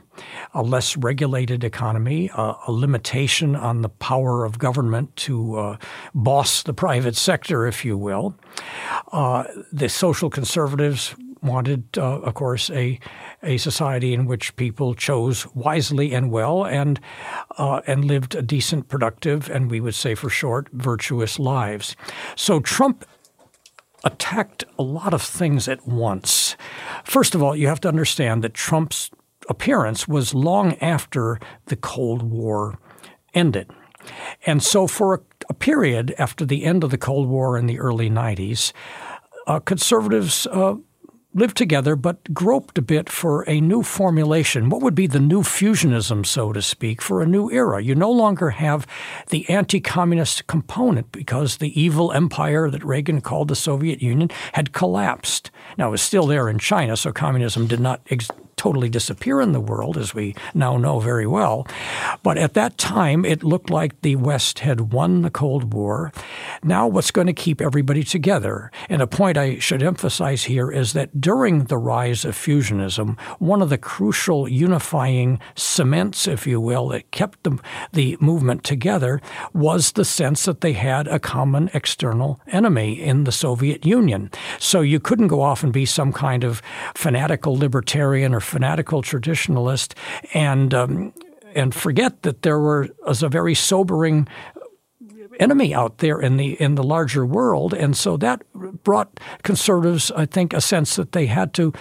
a 0.54 0.62
less 0.62 0.96
regulated 0.96 1.64
economy, 1.64 2.30
uh, 2.30 2.54
a 2.66 2.72
limitation 2.72 3.56
on 3.56 3.82
the 3.82 3.88
power 3.88 4.44
of 4.44 4.58
government 4.58 5.14
to 5.16 5.58
uh, 5.58 5.76
boss 6.14 6.62
the 6.62 6.74
private 6.74 7.16
sector, 7.16 7.66
if 7.66 7.84
you 7.84 7.96
will. 7.96 8.34
Uh, 9.12 9.44
the 9.72 9.88
social 9.88 10.30
conservatives 10.30 11.14
wanted, 11.42 11.84
uh, 11.96 12.20
of 12.20 12.34
course, 12.34 12.70
a 12.70 12.98
a 13.42 13.56
society 13.56 14.12
in 14.12 14.26
which 14.26 14.54
people 14.56 14.94
chose 14.94 15.46
wisely 15.54 16.12
and 16.12 16.30
well 16.30 16.66
and 16.66 17.00
uh, 17.58 17.80
and 17.86 18.04
lived 18.04 18.34
a 18.34 18.42
decent, 18.42 18.88
productive, 18.88 19.50
and 19.50 19.70
we 19.70 19.80
would 19.80 19.94
say 19.94 20.14
for 20.14 20.28
short, 20.28 20.68
virtuous 20.72 21.38
lives. 21.38 21.96
So 22.36 22.60
Trump 22.60 23.04
attacked 24.04 24.64
a 24.78 24.82
lot 24.82 25.14
of 25.14 25.22
things 25.22 25.68
at 25.68 25.86
once. 25.86 26.56
First 27.04 27.34
of 27.34 27.42
all, 27.42 27.54
you 27.54 27.66
have 27.66 27.80
to 27.80 27.88
understand 27.88 28.42
that 28.42 28.54
Trump's 28.54 29.10
appearance 29.50 30.09
was 30.09 30.33
long 30.33 30.78
after 30.78 31.38
the 31.66 31.76
Cold 31.76 32.23
War 32.23 32.78
ended. 33.35 33.71
And 34.47 34.62
so, 34.62 34.87
for 34.87 35.14
a, 35.14 35.21
a 35.50 35.54
period 35.54 36.14
after 36.16 36.47
the 36.47 36.64
end 36.64 36.83
of 36.83 36.90
the 36.90 36.97
Cold 36.97 37.28
War 37.28 37.59
in 37.59 37.66
the 37.66 37.78
early 37.78 38.09
90s, 38.09 38.73
uh, 39.47 39.61
conservatives 39.61 40.47
uh, 40.47 40.76
lived 41.35 41.57
together 41.57 41.95
but 41.97 42.33
groped 42.35 42.78
a 42.78 42.83
bit 42.83 43.09
for 43.09 43.49
a 43.49 43.61
new 43.61 43.83
formulation. 43.83 44.69
What 44.69 44.83
would 44.83 44.95
be 44.95 45.07
the 45.07 45.21
new 45.21 45.42
fusionism, 45.42 46.26
so 46.26 46.52
to 46.52 46.62
speak, 46.62 47.00
for 47.00 47.23
a 47.23 47.26
new 47.26 47.50
era? 47.50 47.83
You 47.83 47.95
no 47.95 48.11
longer 48.11 48.50
have 48.50 48.87
the 49.28 49.49
anti 49.49 49.80
communist 49.80 50.47
component 50.47 51.12
because 51.12 51.57
the 51.57 51.80
evil 51.80 52.12
empire 52.12 52.71
that 52.71 52.85
Reagan 52.85 53.21
called 53.21 53.49
the 53.49 53.57
Soviet 53.57 54.02
Union 54.02 54.30
had 54.52 54.73
collapsed. 54.73 55.50
Now, 55.78 55.88
it 55.88 55.92
was 55.92 56.02
still 56.02 56.26
there 56.26 56.49
in 56.49 56.59
China, 56.59 56.97
so 56.97 57.12
communism 57.12 57.66
did 57.66 57.80
not 57.80 58.00
ex- 58.11 58.30
totally 58.61 58.90
disappear 58.90 59.40
in 59.40 59.52
the 59.52 59.61
world, 59.61 59.97
as 59.97 60.14
we 60.14 60.35
now 60.52 60.76
know 60.76 61.00
very 61.00 61.26
well. 61.26 61.67
But 62.23 62.37
at 62.37 62.52
that 62.52 62.76
time, 62.76 63.25
it 63.25 63.43
looked 63.43 63.71
like 63.71 63.99
the 64.02 64.17
West 64.17 64.59
had 64.59 64.93
won 64.93 65.23
the 65.23 65.31
Cold 65.31 65.73
War. 65.73 66.12
Now, 66.62 66.87
what's 66.87 67.11
going 67.11 67.26
to 67.26 67.33
keep 67.33 67.62
everybody 67.62 68.05
together? 68.05 68.71
And 68.90 69.00
a 69.00 69.07
point 69.07 69.38
I 69.38 69.59
should 69.61 69.83
emphasize 69.83 70.45
here 70.45 70.71
is 70.71 70.93
that 70.93 71.23
during 71.23 71.64
the 71.64 71.79
rise 71.79 72.26
of 72.26 72.37
fusionism, 72.37 73.19
one 73.38 73.62
of 73.62 73.71
the 73.71 73.79
crucial 73.79 74.47
unifying 74.47 75.40
cements, 75.55 76.29
if 76.29 76.47
you 76.47 76.61
will, 76.61 76.88
that 76.88 77.11
kept 77.12 77.43
the, 77.45 77.59
the 77.95 78.19
movement 78.21 78.62
together 78.62 79.23
was 79.55 79.93
the 79.93 80.05
sense 80.05 80.45
that 80.45 80.61
they 80.61 80.75
had 80.75 81.09
a 81.09 81.19
common 81.19 81.71
external 81.73 82.38
enemy 82.49 83.00
in 83.00 83.25
the 83.25 83.33
Soviet 83.33 83.87
Union. 83.87 84.31
So 84.59 84.83
you 84.83 85.00
couldn't 85.00 85.29
go 85.29 85.40
off 85.40 85.62
and 85.62 85.73
be 85.73 85.87
some 85.87 86.12
kind 86.12 86.45
of 86.45 86.61
fanatical 86.95 87.57
libertarian 87.57 88.35
or 88.35 88.40
fanatical 88.50 89.02
traditionalist 89.02 89.95
and 90.35 90.75
um, 90.75 91.12
and 91.54 91.75
forget 91.75 92.23
that 92.23 92.42
there 92.42 92.59
were 92.59 92.88
was 93.07 93.23
a 93.23 93.28
very 93.28 93.54
sobering 93.54 94.28
enemy 95.38 95.75
out 95.75 95.99
there 95.99 96.21
in 96.21 96.37
the 96.37 96.61
in 96.61 96.75
the 96.75 96.83
larger 96.83 97.25
world, 97.25 97.73
and 97.73 97.97
so 97.97 98.16
that 98.16 98.42
brought 98.85 99.21
conservatives, 99.42 100.11
I 100.11 100.26
think, 100.26 100.52
a 100.52 100.61
sense 100.61 100.97
that 100.97 101.12
they 101.12 101.26
had 101.26 101.54
to 101.54 101.73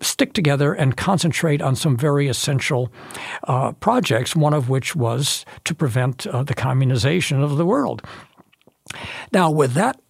stick 0.00 0.32
together 0.32 0.72
and 0.72 0.96
concentrate 0.96 1.62
on 1.62 1.76
some 1.76 1.96
very 1.96 2.28
essential 2.28 2.92
uh, 3.48 3.72
projects. 3.72 4.36
One 4.36 4.54
of 4.54 4.68
which 4.68 4.96
was 4.96 5.44
to 5.64 5.74
prevent 5.74 6.26
uh, 6.26 6.42
the 6.44 6.54
communization 6.54 7.42
of 7.42 7.56
the 7.56 7.66
world. 7.66 8.02
Now, 9.32 9.50
with 9.50 9.74
that 9.74 10.00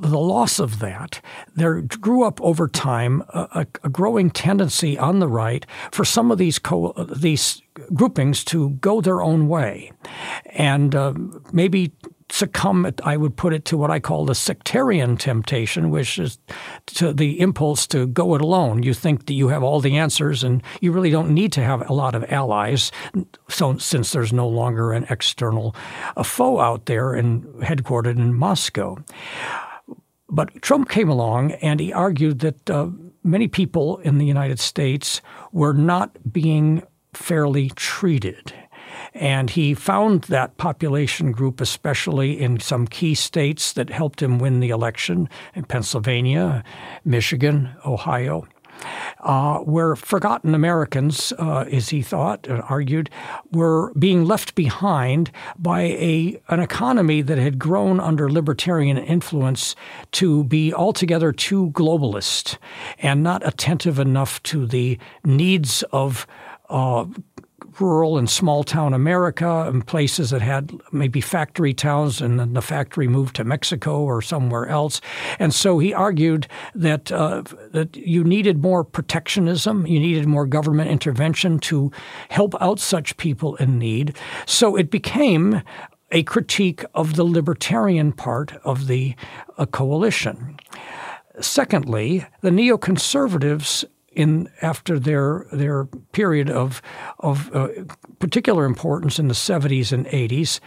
the 0.00 0.18
loss 0.18 0.58
of 0.58 0.78
that, 0.80 1.20
there 1.54 1.80
grew 1.80 2.24
up 2.24 2.40
over 2.40 2.68
time 2.68 3.22
a, 3.30 3.66
a, 3.82 3.88
growing 3.88 4.30
tendency 4.30 4.98
on 4.98 5.18
the 5.18 5.28
right 5.28 5.66
for 5.92 6.04
some 6.04 6.30
of 6.30 6.38
these 6.38 6.58
co- 6.58 6.92
these 7.14 7.62
groupings 7.94 8.44
to 8.44 8.70
go 8.70 9.00
their 9.00 9.22
own 9.22 9.48
way, 9.48 9.92
and 10.46 10.94
uh, 10.94 11.14
maybe 11.52 11.92
succumb, 12.30 12.90
I 13.04 13.16
would 13.16 13.36
put 13.36 13.52
it, 13.52 13.64
to 13.66 13.76
what 13.76 13.90
I 13.90 14.00
call 14.00 14.24
the 14.24 14.34
sectarian 14.34 15.16
temptation, 15.16 15.90
which 15.90 16.18
is 16.18 16.38
to 16.86 17.12
the 17.12 17.40
impulse 17.40 17.86
to 17.88 18.06
go 18.06 18.34
it 18.34 18.40
alone. 18.40 18.82
You 18.82 18.94
think 18.94 19.26
that 19.26 19.34
you 19.34 19.48
have 19.48 19.62
all 19.62 19.80
the 19.80 19.96
answers 19.96 20.42
and 20.42 20.62
you 20.80 20.90
really 20.92 21.10
don't 21.10 21.30
need 21.30 21.52
to 21.52 21.62
have 21.62 21.88
a 21.88 21.92
lot 21.92 22.14
of 22.14 22.24
allies. 22.32 22.90
So, 23.48 23.78
since 23.78 24.12
there's 24.12 24.32
no 24.32 24.48
longer 24.48 24.92
an 24.92 25.06
external 25.10 25.76
a 26.16 26.24
foe 26.24 26.60
out 26.60 26.86
there 26.86 27.14
and 27.14 27.44
headquartered 27.62 28.16
in 28.16 28.34
Moscow. 28.34 28.96
But 30.28 30.62
Trump 30.62 30.88
came 30.88 31.08
along 31.08 31.52
and 31.52 31.80
he 31.80 31.92
argued 31.92 32.40
that 32.40 32.70
uh, 32.70 32.88
many 33.22 33.48
people 33.48 33.98
in 33.98 34.18
the 34.18 34.26
United 34.26 34.58
States 34.58 35.20
were 35.52 35.74
not 35.74 36.32
being 36.32 36.82
fairly 37.12 37.70
treated. 37.70 38.52
And 39.12 39.50
he 39.50 39.74
found 39.74 40.22
that 40.24 40.56
population 40.56 41.32
group, 41.32 41.60
especially 41.60 42.40
in 42.40 42.60
some 42.60 42.86
key 42.86 43.14
states 43.14 43.72
that 43.74 43.90
helped 43.90 44.22
him 44.22 44.38
win 44.38 44.60
the 44.60 44.70
election 44.70 45.28
in 45.54 45.64
Pennsylvania, 45.64 46.64
Michigan, 47.04 47.70
Ohio. 47.86 48.46
Uh, 49.20 49.58
where 49.60 49.96
forgotten 49.96 50.54
Americans, 50.54 51.32
uh, 51.38 51.64
as 51.72 51.88
he 51.88 52.02
thought 52.02 52.46
and 52.46 52.62
argued, 52.68 53.08
were 53.52 53.92
being 53.94 54.24
left 54.24 54.54
behind 54.54 55.30
by 55.58 55.82
a 55.82 56.38
an 56.48 56.60
economy 56.60 57.22
that 57.22 57.38
had 57.38 57.58
grown 57.58 58.00
under 58.00 58.30
libertarian 58.30 58.98
influence 58.98 59.74
to 60.12 60.44
be 60.44 60.74
altogether 60.74 61.32
too 61.32 61.70
globalist 61.70 62.58
and 62.98 63.22
not 63.22 63.46
attentive 63.46 63.98
enough 63.98 64.42
to 64.42 64.66
the 64.66 64.98
needs 65.24 65.82
of 65.92 66.26
uh, 66.68 67.06
rural 67.80 68.18
and 68.18 68.28
small 68.28 68.64
town 68.64 68.94
America 68.94 69.64
and 69.68 69.86
places 69.86 70.30
that 70.30 70.42
had 70.42 70.72
maybe 70.92 71.20
factory 71.20 71.74
towns 71.74 72.20
and 72.20 72.38
then 72.38 72.54
the 72.54 72.62
factory 72.62 73.08
moved 73.08 73.36
to 73.36 73.44
Mexico 73.44 74.00
or 74.00 74.22
somewhere 74.22 74.66
else. 74.66 75.00
And 75.38 75.54
so 75.54 75.78
he 75.78 75.92
argued 75.92 76.46
that 76.74 77.10
uh, 77.12 77.42
that 77.72 77.96
you 77.96 78.24
needed 78.24 78.62
more 78.62 78.84
protectionism, 78.84 79.86
you 79.86 80.00
needed 80.00 80.26
more 80.26 80.46
government 80.46 80.90
intervention 80.90 81.58
to 81.60 81.90
help 82.28 82.54
out 82.60 82.78
such 82.78 83.16
people 83.16 83.56
in 83.56 83.78
need. 83.78 84.16
So 84.46 84.76
it 84.76 84.90
became 84.90 85.62
a 86.10 86.22
critique 86.22 86.84
of 86.94 87.16
the 87.16 87.24
libertarian 87.24 88.12
part 88.12 88.54
of 88.64 88.86
the 88.86 89.14
uh, 89.58 89.66
coalition. 89.66 90.56
Secondly, 91.40 92.24
the 92.42 92.50
neoconservatives 92.50 93.84
in 94.14 94.48
after 94.62 94.98
their 94.98 95.46
their 95.52 95.84
period 96.12 96.50
of 96.50 96.80
of 97.20 97.54
uh, 97.54 97.68
particular 98.18 98.64
importance 98.64 99.18
in 99.18 99.28
the 99.28 99.34
70s 99.34 99.92
and 99.92 100.06
80s, 100.06 100.60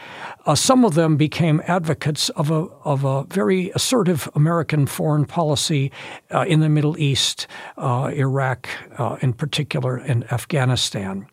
uh, 0.46 0.56
some 0.56 0.86
of 0.86 0.94
them 0.94 1.18
became 1.18 1.62
advocates 1.66 2.30
of 2.30 2.52
a 2.52 2.68
of 2.84 3.04
a 3.04 3.24
very 3.26 3.72
assertive 3.72 4.30
American 4.36 4.86
foreign 4.86 5.26
policy 5.26 5.92
uh, 6.32 6.46
in 6.48 6.60
the 6.60 6.70
Middle 6.70 6.98
East, 7.00 7.48
uh, 7.78 8.12
Iraq 8.14 8.68
uh, 8.98 9.18
in 9.22 9.34
particular, 9.34 9.98
and 9.98 10.32
Afghanistan, 10.32 11.26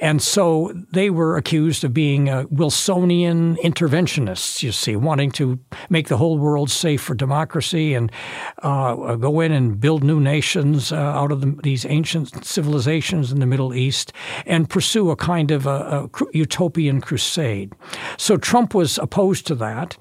and 0.00 0.20
so 0.20 0.72
they 0.90 1.10
were 1.10 1.36
accused 1.36 1.84
of 1.84 1.94
being 1.94 2.26
Wilsonian 2.50 3.56
interventionists. 3.56 4.62
You 4.62 4.72
see, 4.72 4.96
wanting 4.96 5.30
to 5.32 5.58
make 5.88 6.08
the 6.08 6.16
whole 6.16 6.38
world 6.38 6.70
safe 6.70 7.00
for 7.00 7.14
democracy 7.14 7.94
and 7.94 8.10
uh, 8.62 9.16
go 9.16 9.40
in 9.40 9.52
and 9.52 9.78
build 9.80 10.02
new 10.02 10.20
nations 10.20 10.92
out 10.92 11.30
of 11.32 11.43
the, 11.44 11.62
these 11.62 11.84
ancient 11.84 12.44
civilizations 12.44 13.32
in 13.32 13.40
the 13.40 13.46
Middle 13.46 13.74
East 13.74 14.12
and 14.46 14.68
pursue 14.68 15.10
a 15.10 15.16
kind 15.16 15.50
of 15.50 15.66
a, 15.66 16.08
a 16.14 16.26
utopian 16.32 17.00
crusade. 17.00 17.72
So 18.16 18.36
Trump 18.36 18.74
was 18.74 18.98
opposed 18.98 19.46
to 19.48 19.54
that, 19.56 19.96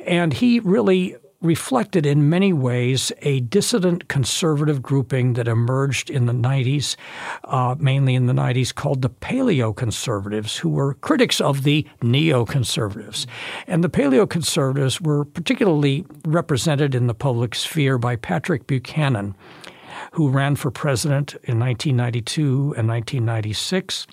and 0.00 0.32
he 0.32 0.60
really 0.60 1.16
reflected 1.42 2.06
in 2.06 2.28
many 2.28 2.52
ways 2.52 3.12
a 3.22 3.40
dissident 3.40 4.08
conservative 4.08 4.82
grouping 4.82 5.34
that 5.34 5.46
emerged 5.46 6.10
in 6.10 6.26
the 6.26 6.32
90s, 6.32 6.96
uh, 7.44 7.74
mainly 7.78 8.14
in 8.14 8.26
the 8.26 8.32
90s, 8.32 8.74
called 8.74 9.02
the 9.02 9.10
paleoconservatives, 9.10 10.58
who 10.58 10.68
were 10.68 10.94
critics 10.94 11.40
of 11.40 11.62
the 11.62 11.86
neoconservatives. 12.02 13.26
And 13.66 13.84
the 13.84 13.90
paleoconservatives 13.90 15.00
were 15.00 15.24
particularly 15.24 16.06
represented 16.24 16.94
in 16.94 17.06
the 17.06 17.14
public 17.14 17.54
sphere 17.54 17.98
by 17.98 18.16
Patrick 18.16 18.66
Buchanan 18.66 19.34
who 20.16 20.30
ran 20.30 20.56
for 20.56 20.70
president 20.70 21.34
in 21.44 21.60
1992 21.60 22.74
and 22.76 22.88
1996 22.88 24.06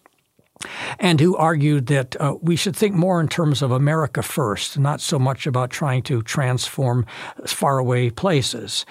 and 1.00 1.20
who 1.20 1.36
argued 1.36 1.88
that 1.88 2.20
uh, 2.20 2.36
we 2.42 2.56
should 2.56 2.76
think 2.76 2.94
more 2.94 3.20
in 3.20 3.28
terms 3.28 3.62
of 3.62 3.72
America 3.72 4.22
first, 4.22 4.78
not 4.78 5.02
so 5.02 5.18
much 5.20 5.48
about 5.48 5.70
trying 5.70 6.02
to 6.04 6.22
transform 6.24 7.06
faraway 7.46 8.10
places. 8.10 8.86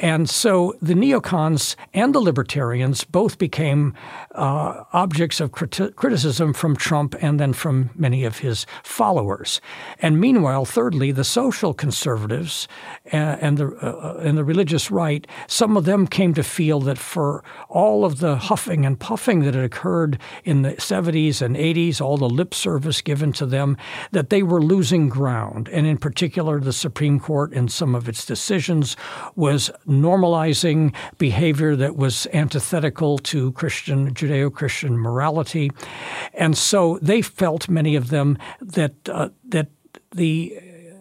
And 0.00 0.28
so 0.28 0.74
the 0.82 0.94
neocons 0.94 1.76
and 1.94 2.14
the 2.14 2.20
libertarians 2.20 3.04
both 3.04 3.38
became 3.38 3.94
uh, 4.36 4.84
objects 4.92 5.40
of 5.40 5.50
criti- 5.50 5.94
criticism 5.96 6.52
from 6.52 6.76
Trump 6.76 7.14
and 7.20 7.40
then 7.40 7.52
from 7.52 7.90
many 7.94 8.24
of 8.24 8.38
his 8.38 8.66
followers. 8.82 9.60
And 9.98 10.20
meanwhile, 10.20 10.64
thirdly, 10.64 11.12
the 11.12 11.24
social 11.24 11.74
conservatives 11.74 12.68
and, 13.06 13.40
and 13.40 13.58
the 13.58 13.66
uh, 13.76 14.20
and 14.22 14.38
the 14.38 14.44
religious 14.44 14.90
right, 14.90 15.26
some 15.46 15.76
of 15.76 15.84
them 15.84 16.06
came 16.06 16.34
to 16.34 16.42
feel 16.42 16.80
that 16.80 16.98
for 16.98 17.42
all 17.68 18.04
of 18.04 18.20
the 18.20 18.36
huffing 18.36 18.86
and 18.86 18.98
puffing 18.98 19.40
that 19.40 19.54
had 19.54 19.64
occurred 19.64 20.18
in 20.44 20.62
the 20.62 20.72
70s 20.72 21.16
70s 21.16 21.42
and 21.42 21.56
80s, 21.56 22.00
all 22.00 22.16
the 22.16 22.28
lip 22.28 22.54
service 22.54 23.00
given 23.00 23.32
to 23.32 23.46
them, 23.46 23.76
that 24.12 24.30
they 24.30 24.42
were 24.42 24.62
losing 24.62 25.08
ground. 25.08 25.68
And 25.68 25.86
in 25.86 25.98
particular, 25.98 26.60
the 26.60 26.72
Supreme 26.72 27.20
Court, 27.20 27.52
in 27.52 27.68
some 27.68 27.94
of 27.94 28.08
its 28.08 28.24
decisions, 28.24 28.96
was 29.34 29.70
normalizing 29.86 30.94
behavior 31.18 31.76
that 31.76 31.96
was 31.96 32.26
antithetical 32.32 33.18
to 33.18 33.52
Christian, 33.52 34.14
Judeo 34.26 34.52
Christian 34.52 34.98
morality. 34.98 35.70
And 36.34 36.56
so 36.56 36.98
they 37.02 37.22
felt, 37.22 37.68
many 37.68 37.96
of 37.96 38.08
them, 38.10 38.38
that, 38.60 38.94
uh, 39.08 39.28
that 39.48 39.68
the 40.10 40.58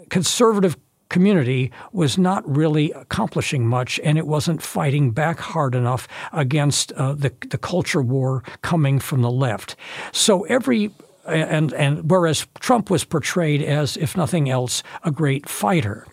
conservative 0.09 0.77
community 1.09 1.71
was 1.91 2.17
not 2.17 2.43
really 2.47 2.91
accomplishing 2.91 3.65
much, 3.67 3.99
and 4.03 4.17
it 4.17 4.27
wasn't 4.27 4.61
fighting 4.61 5.11
back 5.11 5.39
hard 5.39 5.75
enough 5.75 6.07
against 6.33 6.91
uh, 6.93 7.13
the, 7.13 7.31
the 7.49 7.57
culture 7.57 8.01
war 8.01 8.43
coming 8.61 8.99
from 8.99 9.21
the 9.21 9.31
left. 9.31 9.75
So 10.11 10.43
every 10.45 10.91
and 11.25 11.73
and 11.73 12.09
whereas 12.09 12.47
Trump 12.59 12.89
was 12.89 13.03
portrayed 13.03 13.61
as, 13.61 13.97
if 13.97 14.15
nothing 14.15 14.49
else, 14.49 14.83
a 15.03 15.11
great 15.11 15.49
fighter, 15.49 16.07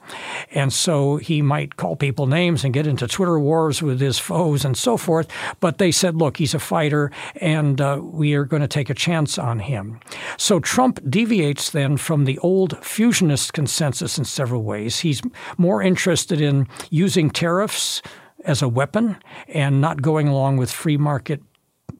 and 0.50 0.72
so 0.72 1.16
he 1.16 1.42
might 1.42 1.76
call 1.76 1.96
people 1.96 2.26
names 2.26 2.64
and 2.64 2.74
get 2.74 2.86
into 2.86 3.06
Twitter 3.06 3.38
wars 3.38 3.82
with 3.82 4.00
his 4.00 4.18
foes 4.18 4.64
and 4.64 4.76
so 4.76 4.96
forth. 4.96 5.28
But 5.60 5.78
they 5.78 5.92
said, 5.92 6.16
look, 6.16 6.36
he's 6.36 6.54
a 6.54 6.58
fighter, 6.58 7.10
and 7.36 7.80
uh, 7.80 8.00
we 8.02 8.34
are 8.34 8.44
going 8.44 8.62
to 8.62 8.68
take 8.68 8.90
a 8.90 8.94
chance 8.94 9.38
on 9.38 9.58
him. 9.60 10.00
So 10.38 10.60
Trump 10.60 11.00
deviates 11.08 11.70
then 11.70 11.96
from 11.96 12.24
the 12.24 12.38
old 12.38 12.78
fusionist 12.82 13.52
consensus 13.52 14.18
in 14.18 14.24
several 14.24 14.62
ways. 14.62 15.00
He's 15.00 15.22
more 15.58 15.82
interested 15.82 16.40
in 16.40 16.68
using 16.90 17.30
tariffs 17.30 18.02
as 18.44 18.62
a 18.62 18.68
weapon 18.68 19.16
and 19.48 19.80
not 19.80 20.02
going 20.02 20.28
along 20.28 20.56
with 20.56 20.70
free 20.70 20.96
market 20.96 21.42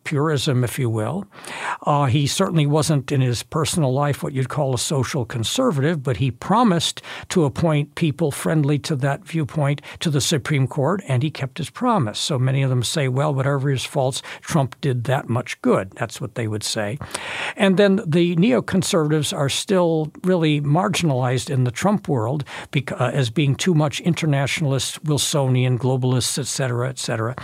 purism, 0.04 0.64
if 0.64 0.78
you 0.78 0.88
will. 0.88 1.26
Uh, 1.82 2.06
he 2.06 2.26
certainly 2.26 2.66
wasn't 2.66 3.12
in 3.12 3.20
his 3.20 3.42
personal 3.42 3.92
life 3.92 4.22
what 4.22 4.32
you'd 4.32 4.48
call 4.48 4.74
a 4.74 4.78
social 4.78 5.24
conservative, 5.24 6.02
but 6.02 6.16
he 6.16 6.30
promised 6.30 7.02
to 7.28 7.44
appoint 7.44 7.94
people 7.94 8.30
friendly 8.30 8.78
to 8.78 8.96
that 8.96 9.24
viewpoint 9.24 9.80
to 10.00 10.10
the 10.10 10.20
Supreme 10.20 10.66
Court, 10.66 11.02
and 11.08 11.22
he 11.22 11.30
kept 11.30 11.58
his 11.58 11.70
promise. 11.70 12.18
So 12.18 12.38
many 12.38 12.62
of 12.62 12.70
them 12.70 12.82
say, 12.82 13.08
well, 13.08 13.34
whatever 13.34 13.70
his 13.70 13.84
faults, 13.84 14.22
Trump 14.40 14.80
did 14.80 15.04
that 15.04 15.28
much 15.28 15.60
good. 15.62 15.90
That's 15.92 16.20
what 16.20 16.34
they 16.34 16.48
would 16.48 16.64
say. 16.64 16.98
And 17.56 17.76
then 17.76 18.00
the 18.06 18.36
neoconservatives 18.36 19.36
are 19.36 19.48
still 19.48 20.12
really 20.24 20.60
marginalized 20.60 21.50
in 21.50 21.64
the 21.64 21.70
Trump 21.70 22.08
world 22.08 22.44
because, 22.70 23.00
uh, 23.00 23.10
as 23.12 23.30
being 23.30 23.54
too 23.54 23.74
much 23.74 24.00
internationalist, 24.00 25.04
Wilsonian, 25.04 25.78
globalists, 25.78 26.38
et 26.38 26.46
cetera, 26.46 26.88
et 26.88 26.98
cetera. 26.98 27.34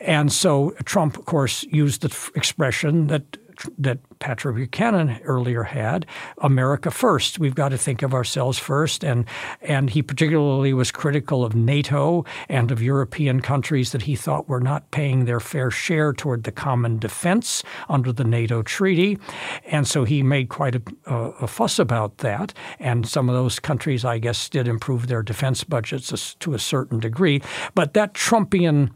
And 0.00 0.32
so 0.32 0.74
Trump, 0.84 1.16
of 1.18 1.24
course, 1.24 1.64
used 1.64 1.93
used 1.94 2.02
the 2.02 2.38
expression 2.38 3.08
that 3.08 3.38
that 3.78 4.00
Patrick 4.18 4.56
Buchanan 4.56 5.20
earlier 5.22 5.62
had, 5.62 6.06
America 6.38 6.90
first. 6.90 7.38
We've 7.38 7.54
got 7.54 7.68
to 7.68 7.78
think 7.78 8.02
of 8.02 8.12
ourselves 8.12 8.58
first. 8.58 9.04
And, 9.04 9.26
and 9.62 9.90
he 9.90 10.02
particularly 10.02 10.74
was 10.74 10.90
critical 10.90 11.44
of 11.44 11.54
NATO 11.54 12.24
and 12.48 12.72
of 12.72 12.82
European 12.82 13.40
countries 13.40 13.92
that 13.92 14.02
he 14.02 14.16
thought 14.16 14.48
were 14.48 14.58
not 14.58 14.90
paying 14.90 15.24
their 15.24 15.38
fair 15.38 15.70
share 15.70 16.12
toward 16.12 16.42
the 16.42 16.50
common 16.50 16.98
defense 16.98 17.62
under 17.88 18.12
the 18.12 18.24
NATO 18.24 18.60
treaty. 18.60 19.20
And 19.66 19.86
so 19.86 20.02
he 20.02 20.24
made 20.24 20.48
quite 20.48 20.74
a, 20.74 20.82
a 21.14 21.46
fuss 21.46 21.78
about 21.78 22.18
that. 22.18 22.52
And 22.80 23.06
some 23.06 23.28
of 23.28 23.36
those 23.36 23.60
countries, 23.60 24.04
I 24.04 24.18
guess, 24.18 24.48
did 24.48 24.66
improve 24.66 25.06
their 25.06 25.22
defense 25.22 25.62
budgets 25.62 26.34
to 26.34 26.54
a 26.54 26.58
certain 26.58 26.98
degree. 26.98 27.40
But 27.76 27.94
that 27.94 28.14
Trumpian 28.14 28.90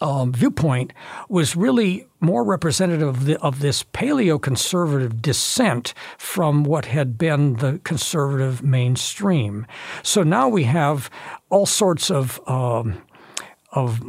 um, 0.00 0.32
viewpoint 0.32 0.92
was 1.28 1.56
really 1.56 2.06
more 2.20 2.44
representative 2.44 3.08
of, 3.08 3.24
the, 3.24 3.38
of 3.40 3.60
this 3.60 3.82
paleoconservative 3.82 5.20
dissent 5.20 5.94
from 6.18 6.64
what 6.64 6.86
had 6.86 7.18
been 7.18 7.54
the 7.54 7.80
conservative 7.84 8.62
mainstream. 8.62 9.66
So 10.02 10.22
now 10.22 10.48
we 10.48 10.64
have 10.64 11.10
all 11.50 11.66
sorts 11.66 12.10
of 12.10 12.40
um, 12.46 13.02
of 13.72 14.00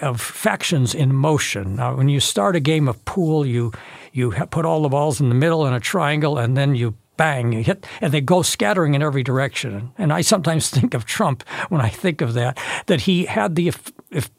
of 0.00 0.20
factions 0.20 0.94
in 0.94 1.14
motion. 1.14 1.76
Now, 1.76 1.96
when 1.96 2.08
you 2.08 2.20
start 2.20 2.56
a 2.56 2.60
game 2.60 2.88
of 2.88 3.04
pool, 3.04 3.46
you 3.46 3.72
you 4.12 4.32
put 4.50 4.64
all 4.64 4.82
the 4.82 4.88
balls 4.88 5.20
in 5.20 5.28
the 5.28 5.34
middle 5.34 5.66
in 5.66 5.72
a 5.72 5.80
triangle, 5.80 6.38
and 6.38 6.56
then 6.56 6.74
you 6.74 6.94
bang, 7.18 7.52
hit, 7.52 7.86
and 8.00 8.14
they 8.14 8.22
go 8.22 8.40
scattering 8.40 8.94
in 8.94 9.02
every 9.02 9.22
direction. 9.22 9.92
And 9.98 10.10
I 10.10 10.22
sometimes 10.22 10.70
think 10.78 10.94
of 10.94 11.04
Trump 11.04 11.46
when 11.68 11.82
I 11.82 11.90
think 11.90 12.22
of 12.22 12.32
that, 12.32 12.58
that 12.86 13.02
he 13.02 13.26
had 13.26 13.56
the 13.56 13.74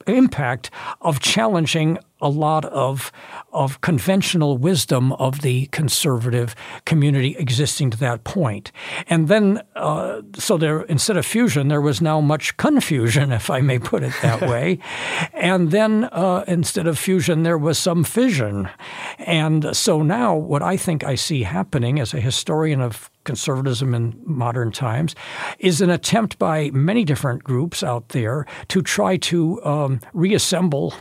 impact 0.08 0.72
of 1.02 1.20
challenging 1.20 2.00
a 2.22 2.30
lot 2.30 2.66
of 2.66 3.12
of 3.52 3.82
conventional 3.82 4.58
wisdom 4.58 5.12
of 5.14 5.42
the 5.42 5.66
conservative 5.68 6.56
community 6.86 7.36
existing 7.38 7.90
to 7.90 7.98
that 7.98 8.24
point. 8.24 8.72
And 9.08 9.28
then, 9.28 9.62
uh, 9.76 10.22
so 10.36 10.58
there 10.58 10.82
instead 10.84 11.18
of 11.18 11.26
fusion, 11.26 11.68
there 11.68 11.82
was 11.82 12.02
now 12.02 12.22
much 12.22 12.58
confusion, 12.58 13.32
if 13.40 13.50
I 13.50 13.62
may 13.62 13.80
put 13.80 14.04
it 14.04 14.14
that 14.22 14.42
way. 14.42 14.80
and 15.34 15.72
then 15.72 16.06
uh, 16.06 16.44
instead 16.48 16.88
of 16.88 17.00
fusion, 17.00 17.44
there 17.44 17.58
was 17.58 17.80
some 17.80 18.04
fission. 18.04 18.70
And 19.18 19.76
so 19.76 20.02
now, 20.02 20.36
what 20.36 20.62
I 20.62 20.78
think 20.78 21.04
I 21.04 21.16
see 21.16 21.44
happening 21.44 22.00
as 22.00 22.14
a 22.14 22.20
historian 22.20 22.82
of 22.82 23.09
conservatism 23.24 23.94
in 23.94 24.20
modern 24.24 24.72
times, 24.72 25.16
is 25.60 25.82
an 25.82 25.90
attempt 25.90 26.40
by 26.40 26.70
many 26.72 27.04
different 27.04 27.44
groups 27.44 27.84
out 27.84 28.10
there 28.10 28.46
to 28.70 28.82
try 28.82 29.18
to 29.18 29.64
um, 29.64 30.00
reassemble 30.14 30.94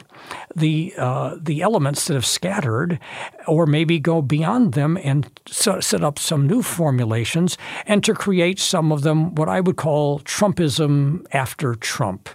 the 0.54 0.92
uh, 0.98 1.36
the 1.40 1.62
elements 1.62 2.06
that 2.06 2.14
have 2.14 2.26
scattered, 2.26 2.98
or 3.46 3.66
maybe 3.66 3.98
go 3.98 4.20
beyond 4.20 4.72
them 4.72 4.98
and 5.02 5.30
set 5.46 6.02
up 6.02 6.18
some 6.18 6.46
new 6.46 6.62
formulations, 6.62 7.56
and 7.86 8.02
to 8.04 8.14
create 8.14 8.58
some 8.58 8.92
of 8.92 9.02
them 9.02 9.34
what 9.34 9.48
I 9.48 9.60
would 9.60 9.76
call 9.76 10.20
Trumpism 10.20 11.24
after 11.32 11.74
Trump 11.74 12.28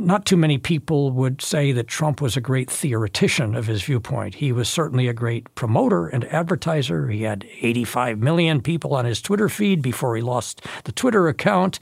not 0.00 0.24
too 0.24 0.36
many 0.36 0.58
people 0.58 1.10
would 1.12 1.42
say 1.42 1.72
that 1.72 1.88
Trump 1.88 2.20
was 2.20 2.36
a 2.36 2.40
great 2.40 2.70
theoretician 2.70 3.54
of 3.54 3.66
his 3.66 3.82
viewpoint. 3.82 4.36
He 4.36 4.52
was 4.52 4.68
certainly 4.68 5.08
a 5.08 5.12
great 5.12 5.54
promoter 5.54 6.06
and 6.06 6.24
advertiser. 6.26 7.08
He 7.08 7.22
had 7.22 7.46
85 7.60 8.18
million 8.18 8.60
people 8.60 8.94
on 8.94 9.04
his 9.04 9.20
Twitter 9.22 9.48
feed 9.48 9.82
before 9.82 10.16
he 10.16 10.22
lost 10.22 10.62
the 10.84 10.92
Twitter 10.92 11.28
account. 11.28 11.78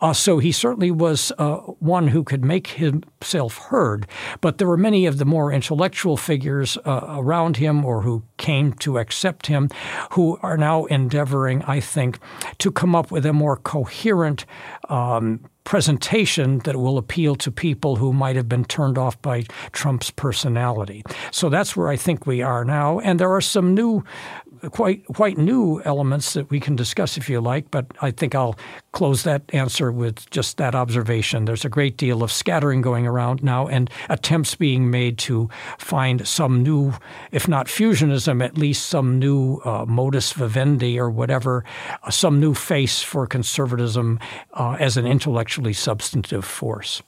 Uh, 0.00 0.12
so 0.12 0.38
he 0.38 0.52
certainly 0.52 0.90
was 0.90 1.32
uh, 1.38 1.56
one 1.56 2.08
who 2.08 2.24
could 2.24 2.44
make 2.44 2.68
himself 2.68 3.58
heard. 3.58 4.06
But 4.40 4.58
there 4.58 4.68
were 4.68 4.76
many 4.76 5.06
of 5.06 5.18
the 5.18 5.24
more 5.24 5.52
intellectual 5.52 6.16
figures 6.16 6.76
uh, 6.84 7.06
around 7.08 7.58
him 7.58 7.84
or 7.84 8.02
who 8.02 8.22
came 8.36 8.72
to 8.72 8.98
accept 8.98 9.46
him 9.46 9.68
who 10.12 10.38
are 10.42 10.56
now 10.56 10.86
endeavoring, 10.86 11.62
I 11.64 11.80
think, 11.80 12.18
to 12.58 12.70
come 12.70 12.94
up 12.94 13.10
with 13.10 13.26
a 13.26 13.32
more 13.32 13.56
coherent 13.56 14.46
um, 14.88 15.40
presentation 15.64 16.60
that 16.60 16.76
will 16.76 16.96
appeal 16.96 17.36
to 17.36 17.50
people 17.50 17.96
who 17.96 18.12
might 18.12 18.36
have 18.36 18.48
been 18.48 18.64
turned 18.64 18.96
off 18.96 19.20
by 19.20 19.44
Trump's 19.72 20.10
personality. 20.10 21.04
So 21.30 21.50
that's 21.50 21.76
where 21.76 21.88
I 21.88 21.96
think 21.96 22.26
we 22.26 22.40
are 22.40 22.64
now. 22.64 22.98
And 23.00 23.20
there 23.20 23.32
are 23.32 23.42
some 23.42 23.74
new 23.74 24.02
quite 24.70 25.04
quite 25.06 25.38
new 25.38 25.80
elements 25.84 26.34
that 26.34 26.50
we 26.50 26.60
can 26.60 26.76
discuss 26.76 27.16
if 27.16 27.28
you 27.28 27.40
like, 27.40 27.70
but 27.70 27.86
I 28.00 28.10
think 28.10 28.34
I'll 28.34 28.56
close 28.92 29.22
that 29.22 29.42
answer 29.52 29.92
with 29.92 30.28
just 30.30 30.56
that 30.56 30.74
observation. 30.74 31.44
There's 31.44 31.64
a 31.64 31.68
great 31.68 31.96
deal 31.96 32.22
of 32.22 32.32
scattering 32.32 32.80
going 32.80 33.06
around 33.06 33.42
now 33.42 33.68
and 33.68 33.90
attempts 34.08 34.54
being 34.54 34.90
made 34.90 35.18
to 35.18 35.48
find 35.78 36.26
some 36.26 36.62
new, 36.62 36.94
if 37.32 37.48
not 37.48 37.66
fusionism, 37.66 38.44
at 38.44 38.58
least 38.58 38.86
some 38.86 39.18
new 39.18 39.58
uh, 39.64 39.84
modus 39.86 40.32
vivendi 40.32 40.98
or 40.98 41.10
whatever, 41.10 41.64
uh, 42.02 42.10
some 42.10 42.40
new 42.40 42.54
face 42.54 43.02
for 43.02 43.26
conservatism 43.26 44.18
uh, 44.54 44.76
as 44.80 44.96
an 44.96 45.06
intellectually 45.06 45.72
substantive 45.72 46.44
force. 46.44 47.02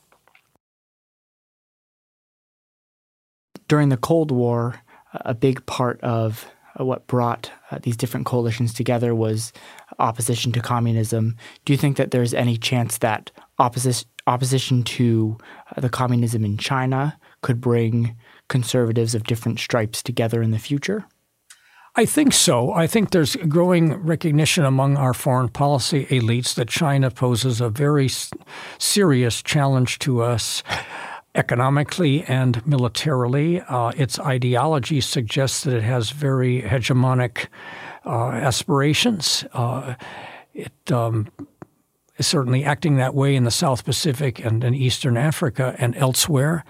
During 3.68 3.88
the 3.88 3.96
Cold 3.96 4.30
War, 4.30 4.80
a 5.12 5.34
big 5.34 5.64
part 5.66 6.00
of 6.00 6.46
what 6.84 7.06
brought 7.06 7.50
uh, 7.70 7.78
these 7.82 7.96
different 7.96 8.26
coalitions 8.26 8.72
together 8.72 9.14
was 9.14 9.52
opposition 9.98 10.52
to 10.52 10.60
communism. 10.60 11.36
Do 11.64 11.72
you 11.72 11.76
think 11.76 11.96
that 11.96 12.10
there's 12.10 12.34
any 12.34 12.56
chance 12.56 12.98
that 12.98 13.30
opposition 13.58 14.08
opposition 14.26 14.82
to 14.84 15.36
uh, 15.76 15.80
the 15.80 15.88
communism 15.88 16.44
in 16.44 16.56
China 16.56 17.18
could 17.42 17.60
bring 17.60 18.16
conservatives 18.48 19.14
of 19.14 19.24
different 19.24 19.58
stripes 19.58 20.02
together 20.02 20.42
in 20.42 20.50
the 20.50 20.58
future? 20.58 21.04
I 21.96 22.06
think 22.06 22.32
so. 22.32 22.72
I 22.72 22.86
think 22.86 23.10
there's 23.10 23.34
growing 23.34 23.94
recognition 23.94 24.64
among 24.64 24.96
our 24.96 25.12
foreign 25.12 25.48
policy 25.48 26.06
elites 26.06 26.54
that 26.54 26.68
China 26.68 27.10
poses 27.10 27.60
a 27.60 27.68
very 27.68 28.08
serious 28.78 29.42
challenge 29.42 29.98
to 30.00 30.22
us 30.22 30.62
economically 31.34 32.22
and 32.24 32.64
militarily. 32.66 33.60
Uh, 33.62 33.92
its 33.96 34.18
ideology 34.18 35.00
suggests 35.00 35.64
that 35.64 35.76
it 35.76 35.82
has 35.82 36.10
very 36.10 36.62
hegemonic 36.62 37.46
uh, 38.04 38.28
aspirations. 38.30 39.44
Uh, 39.52 39.94
it 40.54 40.92
um, 40.92 41.28
is 42.20 42.26
certainly 42.26 42.64
acting 42.64 42.96
that 42.96 43.14
way 43.14 43.34
in 43.34 43.44
the 43.44 43.50
South 43.50 43.84
Pacific 43.84 44.38
and 44.38 44.62
in 44.62 44.74
Eastern 44.74 45.16
Africa 45.16 45.74
and 45.78 45.96
elsewhere. 45.96 46.64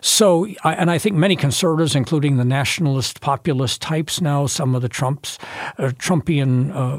So, 0.00 0.46
and 0.64 0.90
I 0.90 0.98
think 0.98 1.16
many 1.16 1.36
conservatives, 1.36 1.94
including 1.94 2.38
the 2.38 2.44
nationalist, 2.44 3.20
populist 3.20 3.82
types 3.82 4.20
now, 4.20 4.46
some 4.46 4.74
of 4.74 4.82
the 4.82 4.88
Trumps, 4.88 5.38
uh, 5.78 5.92
Trumpian 5.98 6.72
uh, 6.74 6.98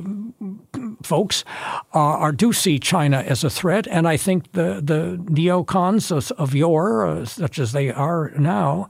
folks, 1.04 1.44
uh, 1.94 2.00
are 2.00 2.32
do 2.32 2.54
see 2.54 2.80
China 2.80 3.18
as 3.18 3.44
a 3.44 3.50
threat. 3.50 3.88
And 3.88 4.08
I 4.08 4.16
think 4.16 4.52
the 4.52 4.80
the 4.84 5.18
neocons 5.26 6.12
of, 6.12 6.32
of 6.38 6.54
yore, 6.54 7.08
uh, 7.08 7.26
such 7.26 7.58
as 7.60 7.72
they 7.72 7.92
are 7.92 8.32
now, 8.38 8.90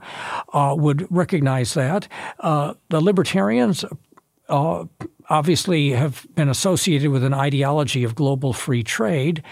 uh, 0.52 0.74
would 0.78 1.06
recognize 1.10 1.74
that. 1.74 2.08
The 2.90 3.00
libertarians 3.00 3.84
uh, 4.48 4.84
obviously 5.30 5.90
have 5.90 6.26
been 6.34 6.48
associated 6.48 7.10
with 7.10 7.22
an 7.22 7.34
ideology 7.34 8.04
of 8.04 8.14
global 8.14 8.52
free 8.52 8.82
trade, 8.82 9.42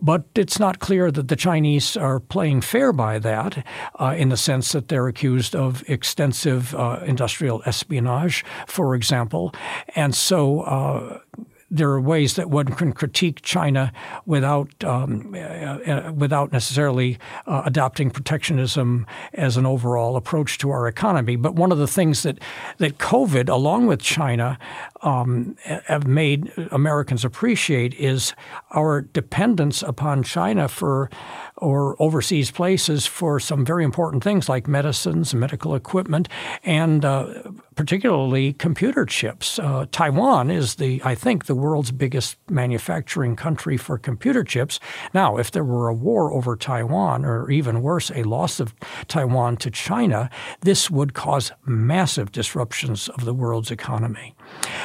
but 0.00 0.24
it's 0.34 0.58
not 0.58 0.80
clear 0.80 1.10
that 1.10 1.28
the 1.28 1.36
Chinese 1.36 1.96
are 1.96 2.18
playing 2.18 2.60
fair 2.60 2.92
by 2.92 3.18
that 3.18 3.64
uh, 3.98 4.14
in 4.16 4.28
the 4.28 4.36
sense 4.36 4.72
that 4.72 4.88
they're 4.88 5.06
accused 5.06 5.54
of 5.54 5.88
extensive 5.88 6.74
uh, 6.74 7.00
industrial 7.06 7.62
espionage, 7.64 8.44
for 8.66 8.94
example. 8.94 9.54
And 9.94 10.14
so 10.14 10.62
uh, 10.62 11.20
there 11.70 11.88
are 11.90 12.00
ways 12.00 12.34
that 12.34 12.50
one 12.50 12.66
can 12.66 12.92
critique 12.92 13.42
China 13.42 13.92
without 14.26 14.82
um, 14.84 15.34
uh, 15.34 15.38
uh, 15.38 16.12
without 16.12 16.52
necessarily 16.52 17.18
uh, 17.46 17.62
adopting 17.64 18.10
protectionism 18.10 19.06
as 19.34 19.56
an 19.56 19.66
overall 19.66 20.16
approach 20.16 20.58
to 20.58 20.70
our 20.70 20.88
economy. 20.88 21.36
But 21.36 21.54
one 21.54 21.70
of 21.70 21.78
the 21.78 21.86
things 21.86 22.22
that 22.24 22.38
that 22.78 22.98
COVID, 22.98 23.48
along 23.48 23.86
with 23.86 24.00
China, 24.02 24.58
um, 25.02 25.56
have 25.64 26.06
made 26.06 26.52
Americans 26.70 27.24
appreciate 27.24 27.94
is 27.94 28.34
our 28.72 29.02
dependence 29.02 29.82
upon 29.82 30.22
China 30.22 30.68
for 30.68 31.08
or 31.60 31.96
overseas 32.00 32.50
places 32.50 33.06
for 33.06 33.38
some 33.38 33.64
very 33.64 33.84
important 33.84 34.24
things 34.24 34.48
like 34.48 34.66
medicines, 34.66 35.34
medical 35.34 35.74
equipment, 35.74 36.28
and 36.64 37.04
uh, 37.04 37.42
particularly 37.76 38.52
computer 38.54 39.04
chips. 39.04 39.58
Uh, 39.58 39.86
Taiwan 39.92 40.50
is 40.50 40.76
the, 40.76 41.00
I 41.04 41.14
think, 41.14 41.46
the 41.46 41.54
world's 41.54 41.92
biggest 41.92 42.36
manufacturing 42.48 43.36
country 43.36 43.76
for 43.76 43.98
computer 43.98 44.44
chips. 44.44 44.80
Now, 45.14 45.36
if 45.36 45.50
there 45.50 45.64
were 45.64 45.88
a 45.88 45.94
war 45.94 46.32
over 46.32 46.56
Taiwan, 46.56 47.24
or 47.24 47.50
even 47.50 47.82
worse, 47.82 48.10
a 48.10 48.22
loss 48.24 48.60
of 48.60 48.74
Taiwan 49.08 49.56
to 49.58 49.70
China, 49.70 50.30
this 50.60 50.90
would 50.90 51.14
cause 51.14 51.52
massive 51.64 52.32
disruptions 52.32 53.08
of 53.10 53.24
the 53.24 53.34
world's 53.34 53.70
economy. 53.70 54.34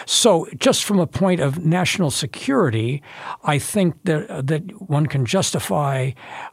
So, 0.05 0.47
just 0.57 0.83
from 0.83 0.99
a 0.99 1.07
point 1.07 1.41
of 1.41 1.65
national 1.65 2.11
security, 2.11 3.01
I 3.43 3.59
think 3.59 3.95
that 4.03 4.47
that 4.47 4.63
one 4.89 5.07
can 5.07 5.25
justify 5.25 6.11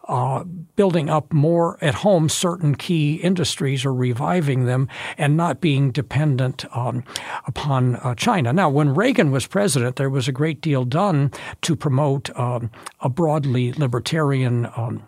uh, 0.09 0.45
building 0.77 1.11
up 1.11 1.33
more 1.33 1.79
at 1.83 1.97
home 1.97 2.29
certain 2.29 2.75
key 2.75 3.17
industries 3.17 3.85
or 3.85 3.93
reviving 3.93 4.65
them, 4.65 4.89
and 5.19 5.37
not 5.37 5.61
being 5.61 5.91
dependent 5.91 6.65
um, 6.77 7.05
upon 7.47 7.97
uh, 7.97 8.15
China. 8.15 8.53
Now, 8.53 8.71
when 8.71 8.95
Reagan 8.95 9.31
was 9.31 9.47
president, 9.47 9.97
there 9.97 10.11
was 10.11 10.29
a 10.29 10.33
great 10.33 10.61
deal 10.61 10.85
done 10.85 11.31
to 11.63 11.77
promote 11.77 12.35
um, 12.39 12.71
a 13.01 13.09
broadly 13.09 13.73
libertarian. 13.73 14.67
Um, 14.77 15.07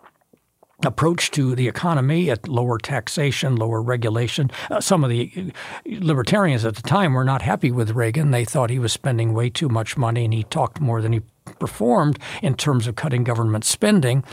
approach 0.83 1.31
to 1.31 1.55
the 1.55 1.67
economy 1.67 2.29
at 2.29 2.47
lower 2.47 2.77
taxation, 2.77 3.55
lower 3.55 3.81
regulation. 3.81 4.51
Uh, 4.69 4.81
some 4.81 5.03
of 5.03 5.09
the 5.09 5.51
libertarians 5.85 6.65
at 6.65 6.75
the 6.75 6.81
time 6.81 7.13
were 7.13 7.23
not 7.23 7.41
happy 7.41 7.71
with 7.71 7.91
Reagan. 7.91 8.31
They 8.31 8.45
thought 8.45 8.69
he 8.69 8.79
was 8.79 8.93
spending 8.93 9.33
way 9.33 9.49
too 9.49 9.69
much 9.69 9.97
money 9.97 10.25
and 10.25 10.33
he 10.33 10.43
talked 10.43 10.79
more 10.79 11.01
than 11.01 11.13
he 11.13 11.21
performed 11.59 12.19
in 12.41 12.55
terms 12.55 12.87
of 12.87 12.95
cutting 12.95 13.23
government 13.23 13.65
spending. 13.65 14.23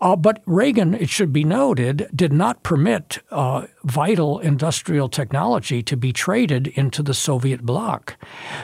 Uh, 0.00 0.16
but 0.16 0.42
Reagan, 0.46 0.94
it 0.94 1.08
should 1.08 1.32
be 1.32 1.44
noted, 1.44 2.08
did 2.14 2.32
not 2.32 2.62
permit 2.62 3.18
uh, 3.30 3.66
vital 3.84 4.38
industrial 4.38 5.08
technology 5.08 5.82
to 5.82 5.96
be 5.96 6.12
traded 6.12 6.68
into 6.68 7.02
the 7.02 7.14
Soviet 7.14 7.62
bloc. 7.62 8.16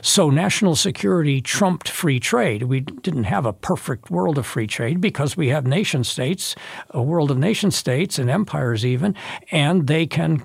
So 0.03 0.31
national 0.31 0.77
security 0.77 1.41
trumped 1.41 1.89
free 1.89 2.21
trade. 2.21 2.65
We 2.65 2.81
didn't 2.81 3.25
have 3.25 3.47
a 3.47 3.53
perfect 3.53 4.11
world 4.11 4.39
of 4.39 4.47
free 4.47 4.67
trade 4.67 5.01
because 5.01 5.37
we 5.37 5.49
have 5.49 5.67
nation 5.67 6.05
states, 6.05 6.55
a 6.91 7.03
world 7.03 7.31
of 7.31 7.39
nation 7.39 7.71
states 7.71 8.19
and 8.19 8.31
empires 8.31 8.85
even, 8.85 9.15
and 9.51 9.87
they 9.87 10.07
can 10.07 10.45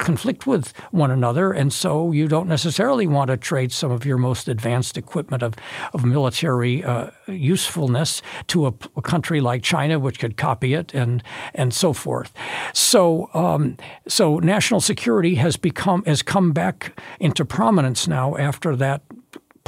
conflict 0.00 0.46
with 0.46 0.72
one 0.90 1.10
another, 1.10 1.52
and 1.52 1.72
so 1.72 2.10
you 2.10 2.26
don't 2.26 2.48
necessarily 2.48 3.06
want 3.06 3.28
to 3.28 3.36
trade 3.36 3.70
some 3.70 3.90
of 3.90 4.04
your 4.04 4.18
most 4.18 4.48
advanced 4.48 4.96
equipment 4.96 5.42
of, 5.42 5.54
of 5.92 6.04
military 6.04 6.82
uh, 6.82 7.10
usefulness 7.28 8.22
to 8.48 8.66
a, 8.66 8.74
a, 8.96 9.02
country 9.02 9.40
like 9.40 9.62
China, 9.62 9.98
which 9.98 10.18
could 10.18 10.36
copy 10.36 10.74
it, 10.74 10.94
and 10.94 11.22
and 11.54 11.72
so 11.72 11.92
forth. 11.92 12.32
So 12.72 13.30
um, 13.34 13.76
so 14.08 14.38
national 14.38 14.80
security 14.80 15.36
has 15.36 15.56
become 15.56 16.02
has 16.04 16.22
come 16.22 16.52
back 16.52 16.98
into 17.20 17.44
prominence 17.44 18.08
now 18.08 18.36
after 18.36 18.74
that 18.76 19.02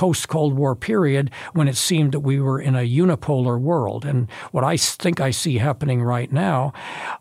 post 0.02 0.26
Cold 0.26 0.54
War 0.54 0.74
period 0.74 1.30
when 1.52 1.68
it 1.68 1.76
seemed 1.76 2.10
that 2.10 2.18
we 2.18 2.40
were 2.40 2.60
in 2.60 2.74
a 2.74 2.80
unipolar 2.80 3.60
world. 3.60 4.04
And 4.04 4.28
what 4.50 4.64
I 4.64 4.76
think 4.76 5.20
I 5.20 5.30
see 5.30 5.58
happening 5.58 6.02
right 6.02 6.32
now 6.32 6.72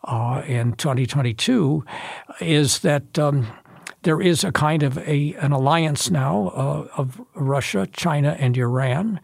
uh, 0.05 0.41
in 0.47 0.73
2022 0.73 1.85
is 2.39 2.79
that. 2.79 3.19
Um, 3.19 3.45
there 4.03 4.21
is 4.21 4.43
a 4.43 4.51
kind 4.51 4.83
of 4.83 4.97
a 4.99 5.35
an 5.35 5.51
alliance 5.51 6.09
now 6.09 6.47
uh, 6.55 6.87
of 6.97 7.21
Russia, 7.35 7.87
China, 7.91 8.35
and 8.39 8.57
Iran. 8.57 9.19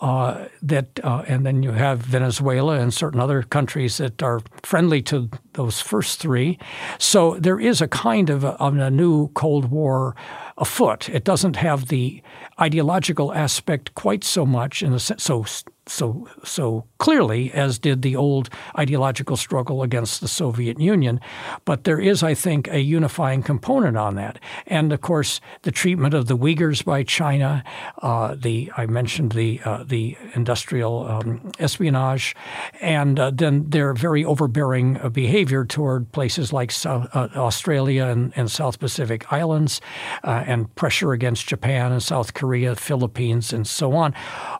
Uh, 0.00 0.46
that 0.62 1.00
uh, 1.04 1.22
and 1.26 1.44
then 1.46 1.62
you 1.62 1.72
have 1.72 2.00
Venezuela 2.00 2.78
and 2.78 2.92
certain 2.92 3.20
other 3.20 3.42
countries 3.42 3.98
that 3.98 4.22
are 4.22 4.40
friendly 4.62 5.02
to 5.02 5.28
those 5.52 5.80
first 5.80 6.20
three. 6.20 6.58
So 6.98 7.38
there 7.38 7.60
is 7.60 7.80
a 7.80 7.88
kind 7.88 8.30
of 8.30 8.44
a, 8.44 8.52
of 8.60 8.76
a 8.76 8.90
new 8.90 9.28
Cold 9.28 9.70
War 9.70 10.16
afoot. 10.56 11.08
It 11.08 11.24
doesn't 11.24 11.56
have 11.56 11.88
the 11.88 12.22
ideological 12.60 13.32
aspect 13.32 13.94
quite 13.94 14.24
so 14.24 14.46
much 14.46 14.82
in 14.82 14.92
the 14.92 15.00
so 15.00 15.44
so 15.86 16.28
so 16.42 16.86
clearly 16.98 17.52
as 17.52 17.78
did 17.78 18.02
the 18.02 18.16
old 18.16 18.48
ideological 18.78 19.36
struggle 19.36 19.82
against 19.82 20.20
the 20.20 20.28
Soviet 20.28 20.80
Union. 20.80 21.20
But 21.64 21.84
there 21.84 22.00
is, 22.00 22.22
I 22.22 22.34
think, 22.34 22.68
a 22.68 22.80
unifying 22.80 23.42
component 23.42 23.96
on 23.96 24.14
that. 24.16 24.38
And 24.66 24.92
of 24.92 25.00
course, 25.00 25.40
the 25.62 25.70
treatment 25.70 26.14
of 26.14 26.26
the 26.26 26.36
Uyghurs 26.36 26.84
by 26.84 27.02
China, 27.02 27.62
uh, 28.02 28.34
the 28.34 28.70
I 28.76 28.86
mentioned 28.86 29.32
the 29.32 29.60
uh, 29.64 29.84
the 29.84 30.16
industrial 30.34 31.06
um, 31.06 31.52
espionage, 31.58 32.34
and 32.80 33.18
uh, 33.18 33.30
then 33.30 33.68
their 33.68 33.92
very 33.94 34.24
overbearing 34.24 34.96
uh, 34.98 35.08
behavior 35.08 35.64
toward 35.64 36.10
places 36.12 36.52
like 36.52 36.70
South, 36.70 37.08
uh, 37.14 37.28
Australia 37.36 38.06
and, 38.06 38.32
and, 38.36 38.50
South 38.50 38.78
Pacific 38.78 39.32
Islands, 39.32 39.80
uh, 40.22 40.44
and 40.46 40.72
pressure 40.74 41.12
against 41.12 41.46
Japan 41.46 41.92
and 41.92 42.02
South 42.02 42.34
Korea, 42.34 42.76
Philippines, 42.76 43.52
and 43.52 43.66
so 43.66 43.92
on. 43.92 44.14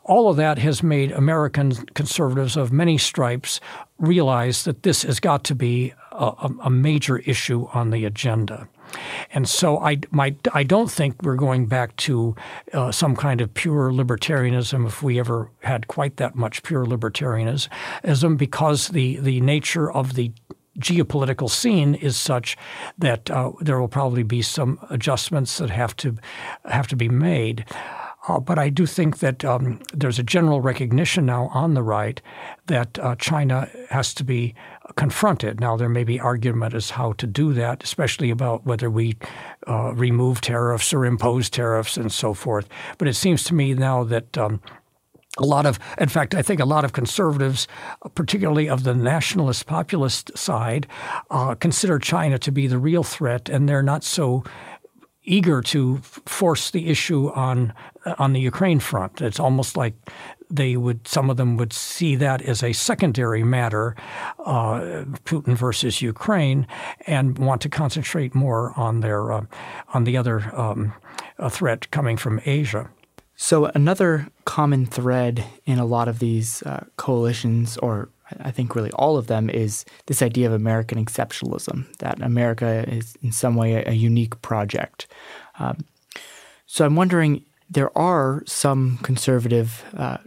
All 0.05 0.29
of 0.29 0.37
that 0.37 0.59
has 0.59 0.83
made 0.83 1.13
American 1.17 1.73
conservatives 1.95 2.57
of 2.57 2.73
many 2.73 2.99
stripes 2.99 3.61
realize 3.99 4.65
that 4.65 4.83
this 4.83 5.03
has 5.03 5.21
got 5.21 5.45
to 5.45 5.55
be 5.55 5.95
a, 6.13 6.51
a 6.65 6.71
major 6.71 7.19
issue 7.19 7.69
on 7.73 7.91
the 7.91 8.05
agenda. 8.05 8.69
And 9.33 9.49
so 9.49 9.79
I, 9.79 9.99
my, 10.11 10.37
I 10.53 10.63
don't 10.63 10.91
think 10.91 11.23
we're 11.23 11.37
going 11.37 11.67
back 11.67 11.97
to 11.97 12.37
uh, 12.73 12.93
some 12.93 13.17
kind 13.17 13.41
of 13.41 13.53
pure 13.55 13.91
libertarianism 13.91 14.87
if 14.87 15.03
we 15.03 15.19
ever 15.19 15.51
had 15.63 15.89
quite 15.89 16.17
that 16.19 16.35
much 16.35 16.63
pure 16.63 16.85
libertarianism 16.85 18.37
because 18.37 18.89
the, 18.89 19.17
the 19.17 19.41
nature 19.41 19.91
of 19.91 20.15
the 20.15 20.33
geopolitical 20.79 21.49
scene 21.49 21.95
is 21.95 22.17
such 22.17 22.57
that 22.99 23.31
uh, 23.31 23.53
there 23.61 23.81
will 23.81 23.89
probably 23.89 24.23
be 24.23 24.43
some 24.43 24.79
adjustments 24.91 25.59
that 25.59 25.71
have 25.71 25.95
to 25.97 26.17
have 26.65 26.87
to 26.89 26.97
be 26.97 27.09
made. 27.09 27.65
Uh, 28.27 28.41
but 28.41 28.59
I 28.59 28.71
do 28.71 28.87
think 28.87 29.19
that 29.19 29.45
um, 29.45 29.81
there's 29.93 30.19
a 30.19 30.23
general 30.23 30.61
recognition 30.61 31.27
now 31.27 31.51
on 31.53 31.75
the 31.75 31.83
right 31.83 32.23
that 32.67 32.99
uh, 32.99 33.17
China 33.17 33.69
has 33.91 34.15
to 34.15 34.25
be 34.25 34.55
confronted. 34.97 35.61
Now, 35.61 35.77
there 35.77 35.89
may 35.89 36.05
be 36.05 36.19
argument 36.19 36.75
as 36.75 36.91
how 36.91 37.13
to 37.15 37.27
do 37.27 37.53
that, 37.53 37.85
especially 37.85 38.31
about 38.31 38.65
whether 38.65 38.89
we 38.89 39.17
uh, 39.67 39.93
remove 39.95 40.41
tariffs 40.41 40.95
or 40.95 41.05
impose 41.05 41.51
tariffs 41.51 41.97
and 41.97 42.11
so 42.11 42.33
forth. 42.33 42.69
But 42.97 43.09
it 43.09 43.15
seems 43.15 43.45
to 43.45 43.55
me 43.55 43.75
now 43.75 44.05
that 44.05 44.39
um, 44.39 44.61
a 45.39 45.45
lot 45.45 45.67
of, 45.67 45.79
in 45.99 46.09
fact, 46.09 46.35
I 46.35 46.43
think 46.43 46.61
a 46.61 46.65
lot 46.65 46.85
of 46.85 46.93
conservatives, 46.93 47.67
particularly 48.15 48.69
of 48.69 48.85
the 48.85 48.95
nationalist 48.95 49.67
populist 49.67 50.37
side, 50.37 50.87
uh, 51.31 51.57
consider 51.57 51.99
China 51.99 52.39
to 52.39 52.53
be 52.53 52.67
the 52.69 52.79
real 52.79 53.03
threat, 53.03 53.49
and 53.49 53.69
they're 53.69 53.83
not 53.83 54.05
so 54.05 54.45
eager 55.25 55.61
to 55.63 55.99
force 56.27 56.71
the 56.71 56.89
issue 56.89 57.31
on 57.33 57.73
on 58.19 58.33
the 58.33 58.41
Ukraine 58.41 58.81
front. 58.81 59.21
It's 59.21 59.41
almost 59.41 59.77
like 59.77 59.95
they 60.51 60.77
would 60.77 61.09
some 61.09 61.31
of 61.31 61.37
them 61.37 61.57
would 61.57 61.73
see 61.73 62.17
that 62.17 62.43
as 62.43 62.63
a 62.63 62.73
secondary 62.73 63.43
matter, 63.43 63.97
uh, 64.45 65.05
Putin 65.25 65.57
versus 65.57 66.03
Ukraine, 66.03 66.67
and 67.07 67.39
want 67.39 67.63
to 67.63 67.69
concentrate 67.69 68.35
more 68.35 68.73
on 68.77 69.01
their 69.01 69.33
uh, 69.33 69.47
on 69.95 70.05
the 70.05 70.17
other 70.17 70.55
um, 70.55 70.93
threat 71.51 71.91
coming 71.91 72.17
from 72.17 72.41
Asia. 72.45 72.91
So 73.37 73.67
another 73.67 74.29
common 74.45 74.87
thread 74.87 75.45
in 75.65 75.79
a 75.79 75.85
lot 75.85 76.07
of 76.07 76.21
these 76.21 76.63
uh, 76.63 76.85
coalitions, 76.97 77.77
or 77.79 78.11
I 78.41 78.51
think 78.51 78.75
really 78.75 78.93
all 78.93 79.17
of 79.17 79.27
them, 79.27 79.51
is 79.51 79.85
this 80.07 80.23
idea 80.23 80.47
of 80.47 80.53
American 80.53 81.05
exceptionalism, 81.05 81.97
that 81.99 82.21
America 82.23 82.85
is 82.89 83.17
in 83.23 83.33
some 83.33 83.55
way 83.55 83.75
a, 83.75 83.91
a 83.91 83.95
unique 83.95 84.41
project. 84.43 85.07
Um, 85.59 85.85
so 86.67 86.85
I'm 86.85 86.97
wondering, 86.97 87.45
there 87.71 87.97
are 87.97 88.43
some 88.47 88.99
conservative 89.03 89.85
uh, 89.97 90.19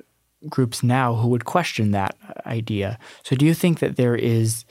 groups 0.50 0.84
now 0.84 1.16
who 1.16 1.28
would 1.30 1.46
question 1.46 1.92
that 1.92 2.16
idea. 2.46 3.00
So 3.24 3.36
do 3.36 3.46
you 3.46 3.54
think 3.54 3.80
that 3.80 3.96
there 3.96 4.16
is 4.16 4.66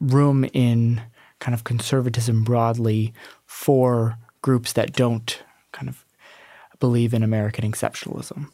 room 0.00 0.44
in 0.52 1.02
kind 1.38 1.54
of 1.54 1.64
conservatism 1.64 2.44
broadly 2.44 3.12
for 3.44 4.16
groups 4.42 4.72
that 4.72 4.92
don't 4.92 5.42
kind 5.72 5.88
of 5.88 6.04
believe 6.80 7.14
in 7.14 7.22
American 7.22 7.70
exceptionalism? 7.70 8.50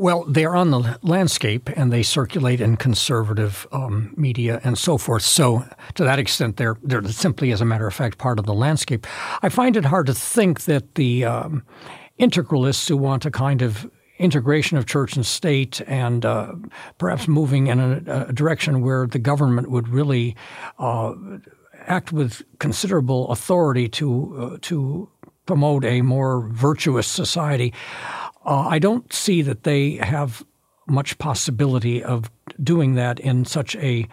Well, 0.00 0.24
they're 0.26 0.56
on 0.56 0.70
the 0.70 0.98
landscape 1.02 1.68
and 1.76 1.92
they 1.92 2.02
circulate 2.02 2.62
in 2.62 2.78
conservative 2.78 3.66
um, 3.70 4.14
media 4.16 4.58
and 4.64 4.78
so 4.78 4.96
forth. 4.96 5.22
So, 5.22 5.62
to 5.92 6.04
that 6.04 6.18
extent, 6.18 6.56
they're, 6.56 6.78
they're 6.82 7.04
simply, 7.08 7.52
as 7.52 7.60
a 7.60 7.66
matter 7.66 7.86
of 7.86 7.92
fact, 7.92 8.16
part 8.16 8.38
of 8.38 8.46
the 8.46 8.54
landscape. 8.54 9.06
I 9.42 9.50
find 9.50 9.76
it 9.76 9.84
hard 9.84 10.06
to 10.06 10.14
think 10.14 10.62
that 10.62 10.94
the 10.94 11.26
um, 11.26 11.64
integralists 12.18 12.88
who 12.88 12.96
want 12.96 13.26
a 13.26 13.30
kind 13.30 13.60
of 13.60 13.90
integration 14.16 14.78
of 14.78 14.86
church 14.86 15.16
and 15.16 15.26
state 15.26 15.82
and 15.86 16.24
uh, 16.24 16.54
perhaps 16.96 17.28
moving 17.28 17.66
in 17.66 17.78
a, 17.78 18.26
a, 18.28 18.32
direction 18.32 18.80
where 18.80 19.06
the 19.06 19.18
government 19.18 19.70
would 19.70 19.86
really 19.86 20.34
uh, 20.78 21.12
act 21.86 22.10
with 22.10 22.40
considerable 22.58 23.28
authority 23.28 23.86
to, 23.86 24.34
uh, 24.54 24.58
to 24.62 25.10
promote 25.44 25.84
a 25.84 26.00
more 26.00 26.48
virtuous 26.52 27.06
society. 27.06 27.74
Uh, 28.50 28.66
I 28.66 28.80
don't 28.80 29.12
see 29.12 29.42
that 29.42 29.62
they 29.62 29.92
have 29.98 30.44
much 30.88 31.16
possibility 31.18 32.02
of 32.02 32.28
doing 32.60 32.94
that 32.96 33.20
in 33.20 33.44
such 33.44 33.76
a 33.76 34.08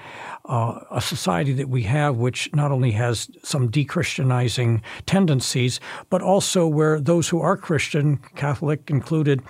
uh, 0.45 0.80
a 0.91 1.02
society 1.02 1.54
that 1.54 1.69
we 1.69 1.82
have, 1.84 2.17
which 2.17 2.47
not 2.54 2.71
only 2.71 2.91
has 2.91 3.32
some 3.43 3.69
de-Christianizing 3.69 4.84
tendencies, 5.08 5.80
but 6.12 6.21
also 6.21 6.67
where 6.67 7.02
those 7.02 7.28
who 7.28 7.41
are 7.41 7.58
Christian, 7.58 8.17
Catholic 8.36 8.91
included, 8.91 9.41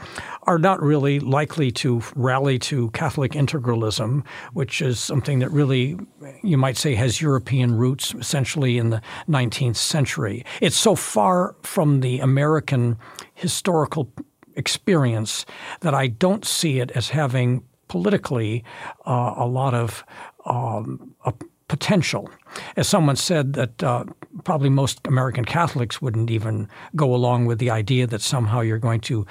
are 0.44 0.58
not 0.58 0.82
really 0.82 1.20
likely 1.20 1.70
to 1.70 2.02
rally 2.16 2.58
to 2.60 2.90
Catholic 2.92 3.34
integralism, 3.34 4.26
which 4.54 4.82
is 4.82 4.98
something 4.98 5.40
that 5.40 5.52
really, 5.52 6.00
you 6.44 6.58
might 6.58 6.78
say, 6.78 6.96
has 6.96 7.22
European 7.22 7.76
roots 7.76 8.16
essentially 8.16 8.78
in 8.78 8.90
the 8.90 9.02
19th 9.28 9.76
century. 9.76 10.46
It's 10.62 10.78
so 10.78 10.96
far 10.96 11.58
from 11.62 12.00
the 12.00 12.20
American 12.20 12.98
historical 13.36 14.12
experience 14.58 15.46
that 15.82 15.94
I 15.94 16.08
don't 16.08 16.46
see 16.46 16.80
it 16.80 16.92
as 16.92 17.10
having 17.10 17.64
politically 17.88 18.64
uh, 19.06 19.34
a 19.38 19.48
lot 19.48 19.74
of 19.74 20.04
um, 20.46 21.16
a 21.26 21.34
potential. 21.68 22.30
As 22.76 22.88
someone 22.88 23.16
said, 23.16 23.54
that 23.54 23.84
uh, 23.84 24.06
probably 24.44 24.70
most 24.70 25.06
American 25.06 25.46
Catholics 25.46 26.02
wouldn't 26.02 26.32
even 26.32 26.70
go 26.96 27.14
along 27.14 27.46
with 27.46 27.60
the 27.60 27.70
idea 27.70 28.08
that 28.08 28.22
somehow 28.22 28.62
you're 28.62 28.78
going 28.78 29.02
to 29.02 29.26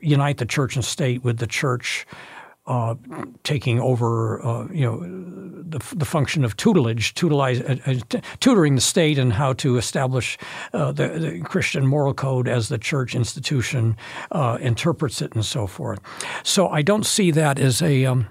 unite 0.00 0.38
the 0.38 0.46
church 0.46 0.76
and 0.76 0.84
state 0.84 1.24
with 1.24 1.38
the 1.38 1.46
church 1.46 2.06
uh, 2.68 2.94
taking 3.44 3.80
over, 3.80 4.44
uh, 4.44 4.68
you 4.70 4.84
know, 4.84 5.00
the, 5.00 5.80
the 5.96 6.04
function 6.04 6.44
of 6.44 6.56
tutelage, 6.56 7.14
uh, 7.22 7.76
uh 7.86 8.20
tutoring 8.40 8.74
the 8.74 8.80
state 8.80 9.18
and 9.18 9.32
how 9.32 9.54
to 9.54 9.76
establish 9.76 10.38
uh, 10.72 10.92
the, 10.92 11.08
the, 11.08 11.40
Christian 11.40 11.86
moral 11.86 12.14
code 12.14 12.46
as 12.46 12.68
the 12.68 12.78
church 12.78 13.14
institution 13.14 13.96
uh, 14.32 14.58
interprets 14.60 15.22
it 15.22 15.34
and 15.34 15.44
so 15.44 15.66
forth. 15.66 15.98
So 16.42 16.68
I 16.68 16.82
don't 16.82 17.06
see 17.06 17.30
that 17.32 17.58
as 17.58 17.82
a 17.82 18.04
um, 18.04 18.28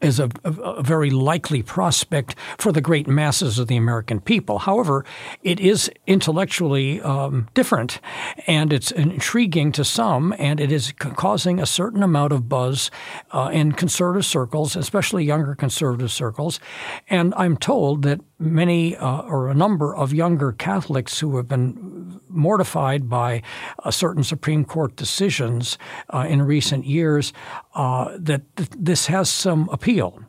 is 0.00 0.20
a, 0.20 0.30
a, 0.44 0.52
a, 0.52 0.82
very 0.82 1.10
likely 1.10 1.62
prospect 1.62 2.34
for 2.58 2.72
the 2.72 2.80
great 2.80 3.06
masses 3.06 3.58
of 3.58 3.68
the 3.68 3.76
American 3.76 4.20
people. 4.20 4.58
However, 4.60 5.04
it 5.42 5.60
is 5.60 5.90
intellectually 6.06 7.00
um, 7.02 7.48
different, 7.54 8.00
and 8.46 8.72
it's 8.72 8.90
intriguing 8.90 9.72
to 9.72 9.84
some, 9.84 10.34
and 10.38 10.60
it 10.60 10.72
is 10.72 10.92
causing 10.98 11.60
a 11.60 11.66
certain 11.66 12.02
amount 12.02 12.32
of 12.32 12.48
buzz 12.48 12.90
uh, 13.32 13.50
in 13.52 13.72
conservative 13.72 14.26
circles, 14.26 14.76
especially 14.76 15.24
younger 15.24 15.54
conservative 15.54 16.12
circles. 16.12 16.60
And 17.08 17.34
I'm 17.36 17.56
told 17.56 18.02
that 18.02 18.20
many 18.38 18.96
uh, 18.96 19.22
or 19.22 19.48
a 19.48 19.54
number 19.54 19.94
of 19.94 20.12
younger 20.12 20.52
Catholics 20.52 21.20
who 21.20 21.36
have 21.36 21.48
been 21.48 22.13
mortified 22.34 23.08
by 23.08 23.42
uh, 23.82 23.90
certain 23.90 24.24
Supreme 24.24 24.64
Court 24.64 24.96
decisions 24.96 25.78
uh, 26.10 26.26
in 26.28 26.42
recent 26.42 26.84
years 26.84 27.32
uh, 27.74 28.16
that 28.18 28.42
th- 28.56 28.70
this 28.76 29.06
has 29.06 29.30
some 29.30 29.68
appeal. 29.70 30.22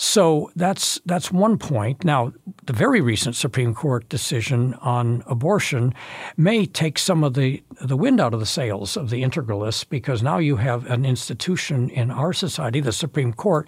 So 0.00 0.52
that's 0.54 1.00
that's 1.06 1.32
one 1.32 1.58
point. 1.58 2.04
Now, 2.04 2.32
the 2.62 2.72
very 2.72 3.00
recent 3.00 3.34
Supreme 3.34 3.74
Court 3.74 4.08
decision 4.08 4.74
on 4.74 5.24
abortion 5.26 5.92
may 6.36 6.66
take 6.66 7.00
some 7.00 7.24
of 7.24 7.34
the 7.34 7.64
the 7.80 7.96
wind 7.96 8.20
out 8.20 8.32
of 8.32 8.38
the 8.38 8.46
sails 8.46 8.96
of 8.96 9.10
the 9.10 9.24
integralists 9.24 9.84
because 9.88 10.22
now 10.22 10.38
you 10.38 10.54
have 10.54 10.88
an 10.88 11.04
institution 11.04 11.90
in 11.90 12.12
our 12.12 12.32
society, 12.32 12.78
the 12.78 12.92
Supreme 12.92 13.32
Court, 13.32 13.66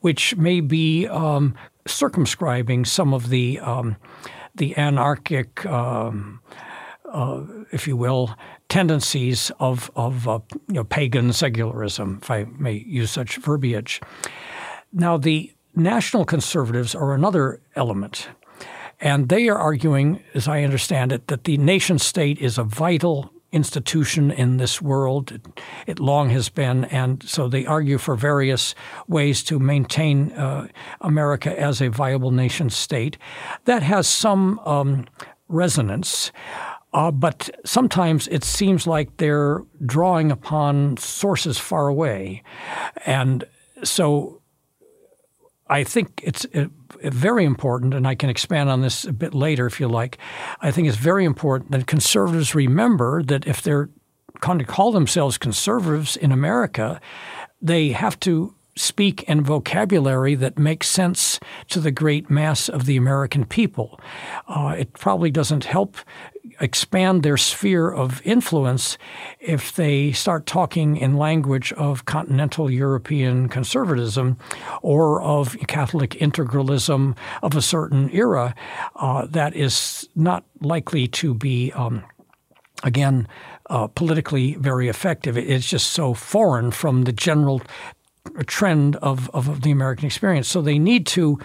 which 0.00 0.36
may 0.36 0.60
be 0.60 1.06
um, 1.08 1.54
circumscribing 1.86 2.84
some 2.84 3.14
of 3.14 3.30
the 3.30 3.58
um, 3.60 3.96
the 4.54 4.76
anarchic. 4.76 5.64
Um, 5.64 6.42
uh, 7.10 7.42
if 7.72 7.86
you 7.86 7.96
will, 7.96 8.36
tendencies 8.68 9.50
of 9.58 9.90
of 9.96 10.28
uh, 10.28 10.40
you 10.68 10.74
know, 10.74 10.84
pagan 10.84 11.32
secularism, 11.32 12.20
if 12.22 12.30
I 12.30 12.44
may 12.58 12.84
use 12.86 13.10
such 13.10 13.36
verbiage. 13.36 14.00
Now, 14.92 15.16
the 15.16 15.52
national 15.74 16.24
conservatives 16.24 16.94
are 16.94 17.14
another 17.14 17.60
element, 17.76 18.28
and 19.00 19.28
they 19.28 19.48
are 19.48 19.58
arguing, 19.58 20.22
as 20.34 20.48
I 20.48 20.62
understand 20.62 21.12
it, 21.12 21.28
that 21.28 21.44
the 21.44 21.56
nation 21.58 21.98
state 21.98 22.38
is 22.38 22.58
a 22.58 22.64
vital 22.64 23.30
institution 23.52 24.30
in 24.30 24.56
this 24.58 24.80
world. 24.80 25.32
It, 25.32 25.46
it, 25.86 26.00
long 26.00 26.30
has 26.30 26.48
been, 26.48 26.84
and 26.86 27.22
so 27.28 27.48
they 27.48 27.66
argue 27.66 27.98
for 27.98 28.14
various 28.14 28.74
ways 29.08 29.42
to 29.44 29.58
maintain 29.58 30.32
uh, 30.32 30.68
America 31.00 31.58
as 31.58 31.80
a 31.80 31.88
viable 31.88 32.30
nation 32.30 32.70
state. 32.70 33.16
That 33.64 33.82
has 33.82 34.06
some 34.06 34.60
um, 34.60 35.06
resonance. 35.48 36.30
Uh, 36.92 37.10
but 37.10 37.50
sometimes 37.64 38.26
it 38.28 38.42
seems 38.42 38.86
like 38.86 39.16
they're 39.18 39.62
drawing 39.86 40.32
upon 40.32 40.96
sources 40.96 41.58
far 41.58 41.88
away. 41.88 42.42
And 43.06 43.44
so 43.84 44.40
I 45.68 45.84
think 45.84 46.20
it's 46.24 46.44
uh, 46.52 46.66
very 47.04 47.44
important, 47.44 47.94
and 47.94 48.08
I 48.08 48.16
can 48.16 48.28
expand 48.28 48.68
on 48.68 48.80
this 48.80 49.04
a 49.04 49.12
bit 49.12 49.34
later 49.34 49.66
if 49.66 49.78
you 49.78 49.86
like. 49.86 50.18
I 50.60 50.72
think 50.72 50.88
it's 50.88 50.96
very 50.96 51.24
important 51.24 51.70
that 51.70 51.86
conservatives 51.86 52.54
remember 52.56 53.22
that 53.22 53.46
if 53.46 53.62
they're 53.62 53.88
going 54.40 54.58
to 54.58 54.64
call 54.64 54.90
themselves 54.90 55.38
conservatives 55.38 56.16
in 56.16 56.32
America, 56.32 57.00
they 57.62 57.90
have 57.90 58.18
to 58.20 58.54
speak 58.76 59.22
in 59.24 59.42
vocabulary 59.42 60.34
that 60.34 60.58
makes 60.58 60.88
sense 60.88 61.38
to 61.68 61.80
the 61.80 61.90
great 61.90 62.30
mass 62.30 62.68
of 62.68 62.86
the 62.86 62.96
American 62.96 63.44
people. 63.44 64.00
Uh, 64.48 64.74
it 64.78 64.92
probably 64.94 65.30
doesn't 65.30 65.64
help 65.64 65.96
expand 66.60 67.22
their 67.22 67.36
sphere 67.36 67.90
of 67.90 68.24
influence 68.24 68.98
if 69.40 69.74
they 69.74 70.12
start 70.12 70.46
talking 70.46 70.96
in 70.96 71.16
language 71.16 71.72
of 71.74 72.04
continental 72.04 72.70
European 72.70 73.48
conservatism 73.48 74.36
or 74.82 75.22
of 75.22 75.56
Catholic 75.66 76.10
integralism 76.10 77.16
of 77.42 77.56
a 77.56 77.62
certain 77.62 78.10
era. 78.10 78.54
Uh, 78.96 79.26
that 79.26 79.54
is 79.54 80.08
not 80.14 80.44
likely 80.60 81.06
to 81.06 81.34
be, 81.34 81.72
um, 81.72 82.04
again, 82.82 83.26
uh, 83.70 83.86
politically 83.86 84.54
very 84.54 84.88
effective. 84.88 85.38
It's 85.38 85.68
just 85.68 85.92
so 85.92 86.12
foreign 86.12 86.70
from 86.72 87.04
the 87.04 87.12
general 87.12 87.62
trend 88.44 88.96
of, 88.96 89.30
of 89.30 89.62
the 89.62 89.70
American 89.70 90.06
experience. 90.06 90.48
So 90.48 90.62
they 90.62 90.78
need 90.78 91.06
to 91.08 91.38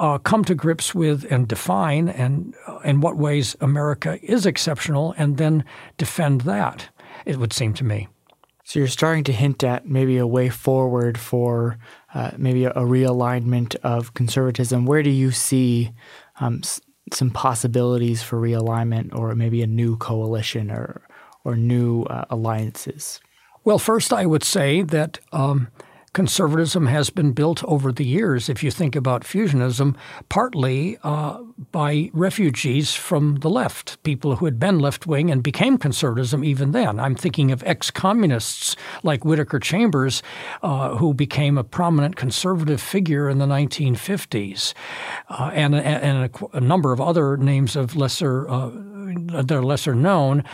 uh, 0.00 0.18
come 0.18 0.44
to 0.44 0.54
grips 0.54 0.94
with 0.94 1.30
and 1.30 1.46
define 1.46 2.08
and 2.08 2.54
uh, 2.66 2.78
in 2.78 3.00
what 3.00 3.16
ways 3.16 3.54
America 3.60 4.18
is 4.22 4.46
exceptional, 4.46 5.14
and 5.18 5.36
then 5.36 5.64
defend 5.98 6.42
that. 6.42 6.88
It 7.26 7.36
would 7.36 7.52
seem 7.52 7.74
to 7.74 7.84
me. 7.84 8.08
So 8.64 8.78
you're 8.78 8.88
starting 8.88 9.24
to 9.24 9.32
hint 9.32 9.62
at 9.62 9.86
maybe 9.86 10.16
a 10.16 10.26
way 10.26 10.48
forward 10.48 11.18
for 11.18 11.76
uh, 12.14 12.30
maybe 12.38 12.64
a, 12.64 12.70
a, 12.70 12.82
realignment 12.82 13.76
of 13.82 14.14
conservatism. 14.14 14.86
Where 14.86 15.02
do 15.02 15.10
you 15.10 15.32
see 15.32 15.92
um, 16.38 16.60
s- 16.62 16.80
some 17.12 17.30
possibilities 17.30 18.22
for 18.22 18.40
realignment, 18.40 19.14
or 19.14 19.34
maybe 19.34 19.60
a 19.62 19.66
new 19.66 19.96
coalition 19.96 20.70
or 20.70 21.02
or 21.44 21.56
new 21.56 22.04
uh, 22.04 22.24
alliances? 22.30 23.20
Well, 23.64 23.78
first 23.78 24.12
I 24.12 24.24
would 24.24 24.44
say 24.44 24.82
that. 24.82 25.18
Um, 25.32 25.68
conservatism 26.12 26.86
has 26.86 27.10
been 27.10 27.32
built 27.32 27.62
over 27.64 27.92
the 27.92 28.04
years, 28.04 28.48
if 28.48 28.62
you 28.62 28.70
think 28.70 28.96
about 28.96 29.22
fusionism, 29.22 29.94
partly 30.28 30.98
uh, 31.04 31.38
by 31.70 32.10
refugees 32.12 32.94
from 32.94 33.36
the 33.36 33.50
left, 33.50 34.02
people 34.02 34.36
who 34.36 34.44
had 34.44 34.58
been 34.58 34.80
left 34.80 35.06
wing 35.06 35.30
and 35.30 35.42
became 35.42 35.78
conservatism 35.78 36.44
even 36.44 36.72
then. 36.72 36.98
I'm 36.98 37.14
thinking 37.14 37.52
of 37.52 37.62
ex 37.64 37.90
communists 37.90 38.74
like 39.02 39.24
Whittaker 39.24 39.60
Chambers, 39.60 40.22
uh, 40.62 40.96
who 40.96 41.14
became 41.14 41.56
a 41.56 41.64
prominent 41.64 42.16
conservative 42.16 42.80
figure 42.80 43.28
in 43.28 43.38
the 43.38 43.46
1950s, 43.46 44.74
uh, 45.28 45.50
and, 45.54 45.74
and 45.74 46.24
a, 46.24 46.56
a, 46.56 46.60
number 46.60 46.92
of 46.92 47.00
other 47.00 47.36
names 47.36 47.76
of 47.76 47.96
lesser 47.96 48.48
uh, 48.48 48.70
they're 49.14 49.62
lesser 49.62 49.94
known 49.94 50.44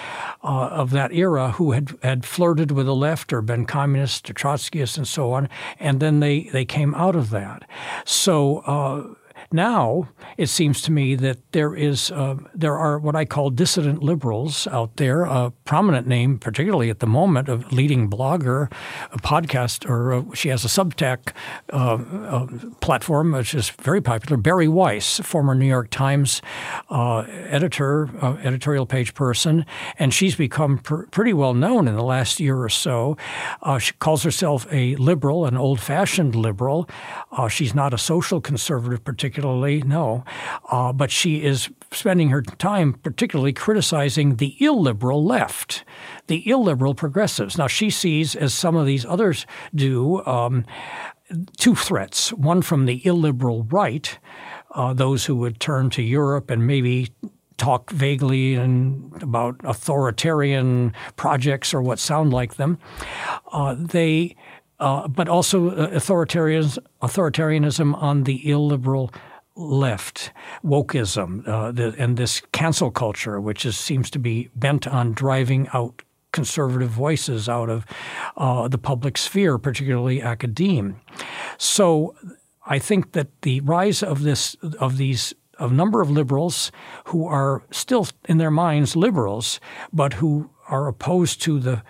uh, 0.42 0.68
of 0.68 0.90
that 0.90 1.12
era 1.12 1.52
who 1.52 1.72
had, 1.72 1.96
had 2.02 2.24
flirted 2.24 2.70
with 2.70 2.86
the 2.86 2.94
left 2.94 3.32
or 3.32 3.42
been 3.42 3.66
communists 3.66 4.28
or 4.30 4.34
Trotskyists 4.34 4.96
and 4.96 5.06
so 5.06 5.32
on, 5.32 5.45
and 5.78 6.00
then 6.00 6.20
they, 6.20 6.44
they 6.52 6.64
came 6.64 6.94
out 6.94 7.16
of 7.16 7.30
that. 7.30 7.68
So 8.04 8.58
uh, 8.58 9.14
now 9.52 10.08
it 10.36 10.48
seems 10.48 10.82
to 10.82 10.92
me 10.92 11.14
that 11.14 11.38
there 11.52 11.74
is 11.74 12.10
uh, 12.10 12.36
there 12.54 12.76
are 12.76 12.98
what 12.98 13.16
I 13.16 13.24
call 13.24 13.50
dissident 13.50 14.02
liberals 14.02 14.66
out 14.66 14.96
there. 14.96 15.22
A 15.22 15.52
prominent 15.64 16.06
name, 16.06 16.38
particularly 16.38 16.90
at 16.90 17.00
the 17.00 17.06
moment, 17.06 17.48
a 17.48 17.56
leading 17.70 18.10
blogger, 18.10 18.70
a 19.12 19.18
podcast, 19.18 19.88
or 19.88 20.12
a, 20.12 20.36
she 20.36 20.48
has 20.48 20.64
a 20.64 20.68
Substack 20.68 21.32
uh, 21.72 21.94
uh, 21.94 22.46
platform 22.80 23.32
which 23.32 23.54
is 23.54 23.70
very 23.70 24.00
popular. 24.00 24.36
Bari 24.36 24.68
Weiss, 24.68 25.20
former 25.20 25.54
New 25.54 25.66
York 25.66 25.90
Times 25.90 26.42
uh, 26.90 27.20
editor, 27.48 28.10
uh, 28.22 28.36
editorial 28.42 28.86
page 28.86 29.14
person, 29.14 29.64
and 29.98 30.12
she's 30.12 30.34
become 30.34 30.78
pr- 30.78 31.04
pretty 31.04 31.32
well 31.32 31.54
known 31.54 31.88
in 31.88 31.94
the 31.94 32.04
last 32.04 32.40
year 32.40 32.60
or 32.60 32.68
so. 32.68 33.16
Uh, 33.62 33.78
she 33.78 33.92
calls 33.94 34.22
herself 34.22 34.66
a 34.70 34.96
liberal, 34.96 35.46
an 35.46 35.56
old-fashioned 35.56 36.34
liberal. 36.34 36.88
she's 37.48 37.74
not 37.74 37.94
a 37.94 37.98
social 37.98 38.40
conservative, 38.40 39.04
particularly 39.04 39.35
particularly, 39.36 39.82
no. 39.82 40.24
Uh, 40.70 40.92
but 40.92 41.10
she 41.10 41.44
is 41.44 41.68
spending 41.92 42.30
her 42.30 42.40
time 42.40 42.94
particularly 42.94 43.52
criticizing 43.52 44.36
the 44.36 44.56
illiberal 44.64 45.22
left, 45.22 45.84
the 46.26 46.48
illiberal 46.48 46.94
progressives. 46.94 47.58
Now, 47.58 47.66
she 47.66 47.90
sees, 47.90 48.34
as 48.34 48.54
some 48.54 48.76
of 48.76 48.86
these 48.86 49.04
others 49.04 49.46
do, 49.74 50.24
um, 50.24 50.64
two 51.58 51.74
threats 51.74 52.32
one 52.32 52.62
from 52.62 52.86
the 52.86 53.04
illiberal 53.06 53.64
right, 53.64 54.18
uh, 54.70 54.94
those 54.94 55.26
who 55.26 55.36
would 55.36 55.60
turn 55.60 55.90
to 55.90 56.02
Europe 56.02 56.50
and 56.50 56.66
maybe 56.66 57.12
talk 57.58 57.90
vaguely 57.90 58.54
about 58.54 59.56
authoritarian 59.64 60.94
projects 61.16 61.74
or 61.74 61.82
what 61.82 61.98
sound 61.98 62.32
like 62.32 62.56
them. 62.56 62.78
Uh, 63.52 63.74
they, 63.78 64.34
uh, 64.78 65.08
but 65.08 65.28
also 65.28 65.70
uh, 65.70 65.90
authoritarianism 65.90 68.02
on 68.02 68.24
the 68.24 68.48
illiberal 68.48 69.12
left, 69.56 70.32
wokeism, 70.64 71.46
uh, 71.48 71.72
the, 71.72 71.94
and 71.98 72.16
this 72.16 72.42
cancel 72.52 72.90
culture, 72.90 73.40
which 73.40 73.64
is, 73.64 73.76
seems 73.76 74.10
to 74.10 74.18
be 74.18 74.50
bent 74.54 74.86
on 74.86 75.12
driving 75.12 75.68
out 75.72 76.02
conservative 76.32 76.90
voices 76.90 77.48
out 77.48 77.70
of 77.70 77.86
uh, 78.36 78.68
the 78.68 78.76
public 78.76 79.16
sphere, 79.16 79.56
particularly 79.56 80.20
academe. 80.20 81.00
So 81.56 82.14
I 82.66 82.78
think 82.78 83.12
that 83.12 83.28
the 83.42 83.60
rise 83.60 84.02
of 84.02 84.22
this 84.22 84.54
of 84.78 84.98
these 84.98 85.34
a 85.58 85.68
number 85.68 86.02
of 86.02 86.10
liberals 86.10 86.70
who 87.06 87.26
are 87.26 87.62
still 87.70 88.06
in 88.28 88.36
their 88.36 88.50
minds 88.50 88.94
liberals, 88.94 89.58
but 89.92 90.14
who 90.14 90.50
are 90.68 90.86
opposed 90.86 91.40
to 91.42 91.58
the 91.58 91.82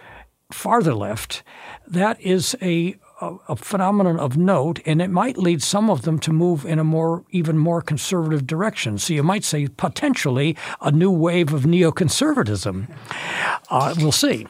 farther 0.51 0.95
left, 0.95 1.43
that 1.87 2.21
is 2.21 2.55
a, 2.63 2.97
a, 3.21 3.57
phenomenon 3.57 4.19
of 4.19 4.37
note, 4.37 4.81
and 4.87 5.03
it 5.03 5.11
might 5.11 5.37
lead 5.37 5.63
some 5.63 5.91
of 5.91 6.03
them 6.03 6.19
to 6.21 6.33
move 6.33 6.65
in 6.65 6.79
a 6.79 6.85
more, 6.85 7.25
even 7.31 7.59
more 7.59 7.83
conservative 7.83 8.47
direction. 8.47 8.99
So 8.99 9.15
you 9.15 9.23
might 9.23 9.45
say 9.45 9.69
potentially 9.69 10.57
a 10.81 10.91
new 10.91 11.11
wave 11.11 11.53
of 11.53 11.63
neoconservatism. 11.63 12.89
Uh, 13.71 13.95
we'll 13.99 14.13
see. 14.13 14.47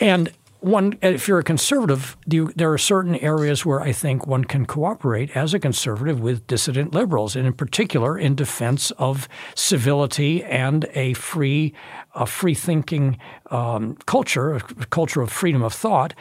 And 0.00 0.32
one, 0.62 0.96
if 1.02 1.26
you're 1.26 1.40
a 1.40 1.44
conservative, 1.44 2.16
you, 2.26 2.52
there 2.54 2.72
are 2.72 2.78
certain 2.78 3.16
areas 3.16 3.66
where 3.66 3.80
I 3.80 3.92
think 3.92 4.26
one 4.26 4.44
can 4.44 4.64
cooperate 4.64 5.36
as 5.36 5.54
a 5.54 5.58
conservative 5.58 6.20
with 6.20 6.46
dissident 6.46 6.94
liberals, 6.94 7.34
and 7.34 7.46
in 7.46 7.52
particular 7.52 8.16
in 8.16 8.34
defense 8.34 8.92
of 8.92 9.28
civility 9.54 10.44
and 10.44 10.86
a 10.94 11.14
free, 11.14 11.74
a 12.14 12.26
free 12.26 12.54
thinking 12.54 13.18
um, 13.50 13.96
culture, 14.06 14.54
a 14.54 14.60
culture 14.86 15.20
of 15.20 15.32
freedom 15.32 15.62
of 15.62 15.74
thought, 15.74 16.14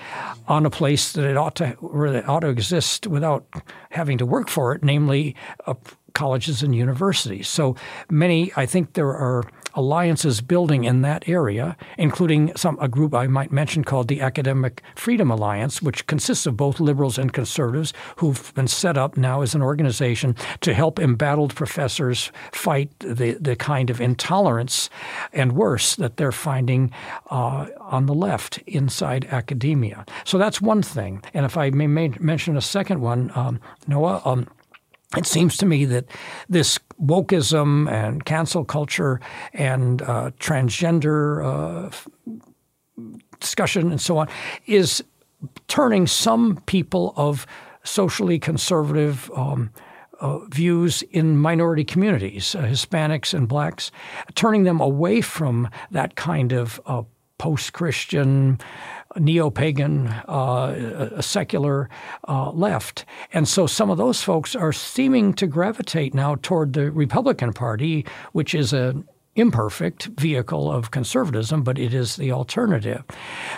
on 0.47 0.65
a 0.65 0.71
place 0.71 1.13
that 1.13 1.25
it 1.25 1.37
ought 1.37 1.55
to 1.55 1.69
where 1.79 2.07
it 2.07 2.27
ought 2.27 2.39
to 2.39 2.49
exist 2.49 3.05
without 3.05 3.45
having 3.91 4.17
to 4.17 4.25
work 4.25 4.49
for 4.49 4.73
it, 4.73 4.83
namely 4.83 5.35
a 5.67 5.75
colleges 6.13 6.63
and 6.63 6.75
universities. 6.75 7.47
So 7.47 7.75
many, 8.09 8.51
I 8.55 8.65
think 8.65 8.93
there 8.93 9.15
are 9.15 9.43
alliances 9.73 10.41
building 10.41 10.83
in 10.83 11.01
that 11.01 11.27
area, 11.27 11.75
including 11.97 12.55
some 12.55 12.77
a 12.79 12.87
group 12.87 13.13
I 13.13 13.27
might 13.27 13.51
mention 13.51 13.83
called 13.83 14.07
the 14.07 14.21
Academic 14.21 14.81
Freedom 14.95 15.31
Alliance, 15.31 15.81
which 15.81 16.07
consists 16.07 16.45
of 16.45 16.57
both 16.57 16.79
liberals 16.79 17.17
and 17.17 17.33
conservatives 17.33 17.93
who've 18.17 18.53
been 18.55 18.67
set 18.67 18.97
up 18.97 19.17
now 19.17 19.41
as 19.41 19.55
an 19.55 19.61
organization 19.61 20.35
to 20.61 20.73
help 20.73 20.99
embattled 20.99 21.55
professors 21.55 22.31
fight 22.51 22.91
the, 22.99 23.37
the 23.39 23.55
kind 23.55 23.89
of 23.89 24.01
intolerance 24.01 24.89
and 25.33 25.53
worse 25.53 25.95
that 25.95 26.17
they're 26.17 26.31
finding 26.31 26.91
uh, 27.29 27.67
on 27.79 28.05
the 28.05 28.13
left 28.13 28.57
inside 28.67 29.25
academia. 29.25 30.05
So 30.25 30.37
that's 30.37 30.61
one 30.61 30.81
thing. 30.81 31.23
And 31.33 31.45
if 31.45 31.57
I 31.57 31.69
may 31.69 31.87
mention 31.87 32.57
a 32.57 32.61
second 32.61 33.01
one, 33.01 33.31
um, 33.35 33.59
Noah. 33.87 34.21
Um, 34.25 34.47
it 35.17 35.25
seems 35.25 35.57
to 35.57 35.65
me 35.65 35.85
that 35.85 36.05
this 36.49 36.79
wokeism 37.01 37.91
and 37.91 38.25
cancel 38.25 38.63
culture 38.63 39.19
and 39.53 40.01
uh, 40.03 40.31
transgender 40.39 41.43
uh, 41.43 41.89
discussion 43.39 43.91
and 43.91 43.99
so 43.99 44.17
on 44.17 44.27
is 44.67 45.03
turning 45.67 46.07
some 46.07 46.61
people 46.65 47.13
of 47.17 47.45
socially 47.83 48.37
conservative 48.39 49.31
um, 49.35 49.71
uh, 50.19 50.37
views 50.49 51.01
in 51.09 51.37
minority 51.37 51.83
communities, 51.83 52.53
uh, 52.53 52.61
Hispanics 52.61 53.33
and 53.33 53.47
blacks, 53.47 53.91
turning 54.35 54.63
them 54.63 54.79
away 54.79 55.19
from 55.19 55.67
that 55.89 56.15
kind 56.15 56.51
of 56.51 56.79
uh, 56.85 57.01
post 57.39 57.73
Christian 57.73 58.59
neo-pagan, 59.17 60.07
uh, 60.07 61.21
secular 61.21 61.89
uh, 62.27 62.51
left. 62.51 63.05
And 63.33 63.47
so 63.47 63.67
some 63.67 63.89
of 63.89 63.97
those 63.97 64.21
folks 64.21 64.55
are 64.55 64.73
seeming 64.73 65.33
to 65.33 65.47
gravitate 65.47 66.13
now 66.13 66.35
toward 66.41 66.73
the 66.73 66.91
Republican 66.91 67.53
Party, 67.53 68.05
which 68.31 68.53
is 68.53 68.73
an 68.73 69.07
imperfect 69.35 70.07
vehicle 70.19 70.69
of 70.69 70.91
conservatism, 70.91 71.63
but 71.63 71.79
it 71.79 71.93
is 71.93 72.17
the 72.17 72.31
alternative. 72.31 73.03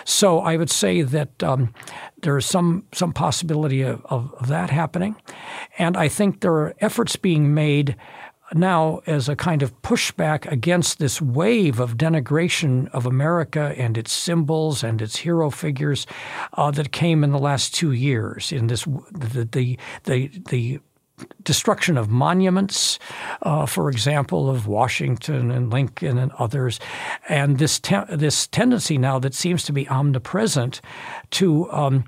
So 0.04 0.38
I 0.38 0.56
would 0.56 0.70
say 0.70 1.02
that 1.02 1.42
um, 1.42 1.74
there 2.22 2.38
is 2.38 2.46
some 2.46 2.84
some 2.92 3.12
possibility 3.12 3.82
of, 3.82 4.04
of 4.06 4.48
that 4.48 4.70
happening, 4.70 5.16
and 5.78 5.96
I 5.96 6.08
think 6.08 6.40
there 6.40 6.52
are 6.52 6.74
efforts 6.80 7.16
being 7.16 7.54
made 7.54 7.96
now 8.54 9.00
as 9.06 9.28
a 9.28 9.36
kind 9.36 9.62
of 9.62 9.80
pushback 9.82 10.50
against 10.50 10.98
this 10.98 11.20
wave 11.20 11.80
of 11.80 11.96
denigration 11.96 12.88
of 12.92 13.06
America 13.06 13.74
and 13.76 13.98
its 13.98 14.12
symbols 14.12 14.82
and 14.82 15.02
its 15.02 15.16
hero 15.16 15.50
figures 15.50 16.06
uh, 16.54 16.70
that 16.70 16.92
came 16.92 17.24
in 17.24 17.32
the 17.32 17.38
last 17.38 17.74
two 17.74 17.92
years. 17.92 18.52
In 18.52 18.68
this, 18.68 18.84
the 18.84 19.48
the 19.50 19.78
the, 20.04 20.42
the 20.48 20.80
destruction 21.42 21.96
of 21.96 22.10
monuments, 22.10 22.98
uh, 23.42 23.66
for 23.66 23.88
example, 23.88 24.50
of 24.50 24.66
Washington 24.66 25.50
and 25.50 25.72
Lincoln 25.72 26.18
and 26.18 26.32
others, 26.32 26.80
and 27.28 27.58
this 27.58 27.78
te- 27.78 28.04
this 28.10 28.46
tendency 28.48 28.98
now 28.98 29.18
that 29.18 29.34
seems 29.34 29.64
to 29.64 29.72
be 29.72 29.88
omnipresent 29.88 30.80
to 31.30 31.70
um, 31.70 32.04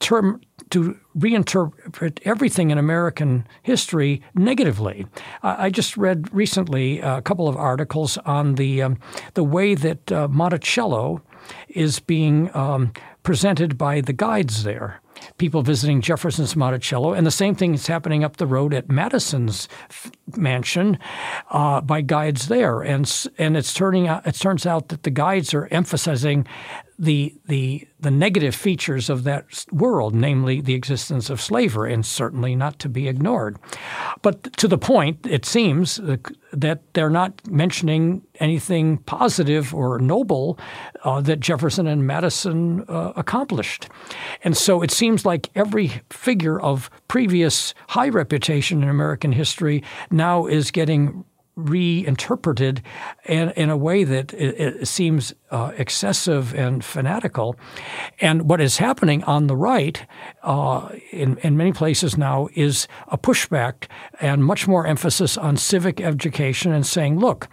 term 0.00 0.40
to 0.74 0.98
reinterpret 1.16 2.18
everything 2.24 2.70
in 2.72 2.78
American 2.78 3.46
history 3.62 4.20
negatively. 4.34 5.06
I 5.42 5.70
just 5.70 5.96
read 5.96 6.28
recently 6.34 6.98
a 6.98 7.22
couple 7.22 7.46
of 7.46 7.56
articles 7.56 8.18
on 8.18 8.56
the 8.56 8.82
um, 8.82 8.98
the 9.34 9.44
way 9.44 9.76
that 9.76 10.10
uh, 10.10 10.26
Monticello 10.26 11.22
is 11.68 12.00
being 12.00 12.54
um, 12.56 12.92
presented 13.22 13.78
by 13.78 14.00
the 14.00 14.12
guides 14.12 14.64
there 14.64 15.00
people 15.38 15.62
visiting 15.62 16.00
Jefferson's 16.00 16.56
Monticello, 16.56 17.12
and 17.12 17.26
the 17.26 17.30
same 17.30 17.54
thing 17.54 17.74
is 17.74 17.86
happening 17.86 18.24
up 18.24 18.36
the 18.36 18.46
road 18.46 18.74
at 18.74 18.90
Madison's 18.90 19.68
mansion 20.36 20.98
uh, 21.50 21.80
by 21.80 22.00
guides 22.00 22.48
there, 22.48 22.82
and 22.82 23.28
and 23.38 23.56
it's 23.56 23.72
turning 23.72 24.08
out 24.08 24.26
it 24.26 24.34
turns 24.34 24.66
out 24.66 24.88
that 24.88 25.02
the 25.02 25.10
guides 25.10 25.54
are 25.54 25.68
emphasizing 25.70 26.46
the 26.98 27.34
the 27.46 27.86
the 28.00 28.10
negative 28.10 28.54
features 28.54 29.10
of 29.10 29.24
that 29.24 29.64
world, 29.72 30.14
namely 30.14 30.60
the 30.60 30.74
existence 30.74 31.30
of 31.30 31.40
slavery, 31.40 31.92
and 31.92 32.04
certainly 32.04 32.54
not 32.54 32.78
to 32.80 32.88
be 32.88 33.08
ignored. 33.08 33.56
But 34.22 34.52
to 34.58 34.68
the 34.68 34.78
point, 34.78 35.26
it 35.26 35.44
seems 35.44 36.00
that 36.52 36.82
they're 36.92 37.10
not 37.10 37.46
mentioning 37.48 38.22
anything 38.40 38.98
positive 38.98 39.74
or 39.74 39.98
noble 39.98 40.58
uh, 41.02 41.20
that 41.22 41.40
Jefferson 41.40 41.86
and 41.86 42.06
Madison 42.06 42.84
uh, 42.88 43.12
accomplished, 43.16 43.88
and 44.42 44.56
so 44.56 44.82
it 44.82 44.90
seems 44.90 45.24
like 45.24 45.50
every 45.54 46.02
figure 46.10 46.60
of 46.60 46.90
previous 47.08 47.74
high 47.88 48.08
reputation 48.08 48.82
in 48.82 48.88
American 48.88 49.32
history 49.32 49.82
now 50.10 50.46
is 50.46 50.70
getting 50.70 51.24
reinterpreted 51.56 52.82
in, 53.26 53.50
in 53.50 53.70
a 53.70 53.76
way 53.76 54.04
that 54.04 54.32
it, 54.34 54.80
it 54.80 54.88
seems 54.88 55.32
uh, 55.50 55.72
excessive 55.76 56.54
and 56.54 56.84
fanatical. 56.84 57.56
And 58.20 58.48
what 58.48 58.60
is 58.60 58.78
happening 58.78 59.22
on 59.24 59.46
the 59.46 59.56
right 59.56 60.04
uh, 60.42 60.88
in, 61.12 61.38
in 61.38 61.56
many 61.56 61.72
places 61.72 62.18
now 62.18 62.48
is 62.54 62.88
a 63.08 63.18
pushback 63.18 63.86
and 64.20 64.44
much 64.44 64.66
more 64.66 64.86
emphasis 64.86 65.36
on 65.36 65.56
civic 65.56 66.00
education 66.00 66.72
and 66.72 66.86
saying, 66.86 67.18
look, 67.18 67.48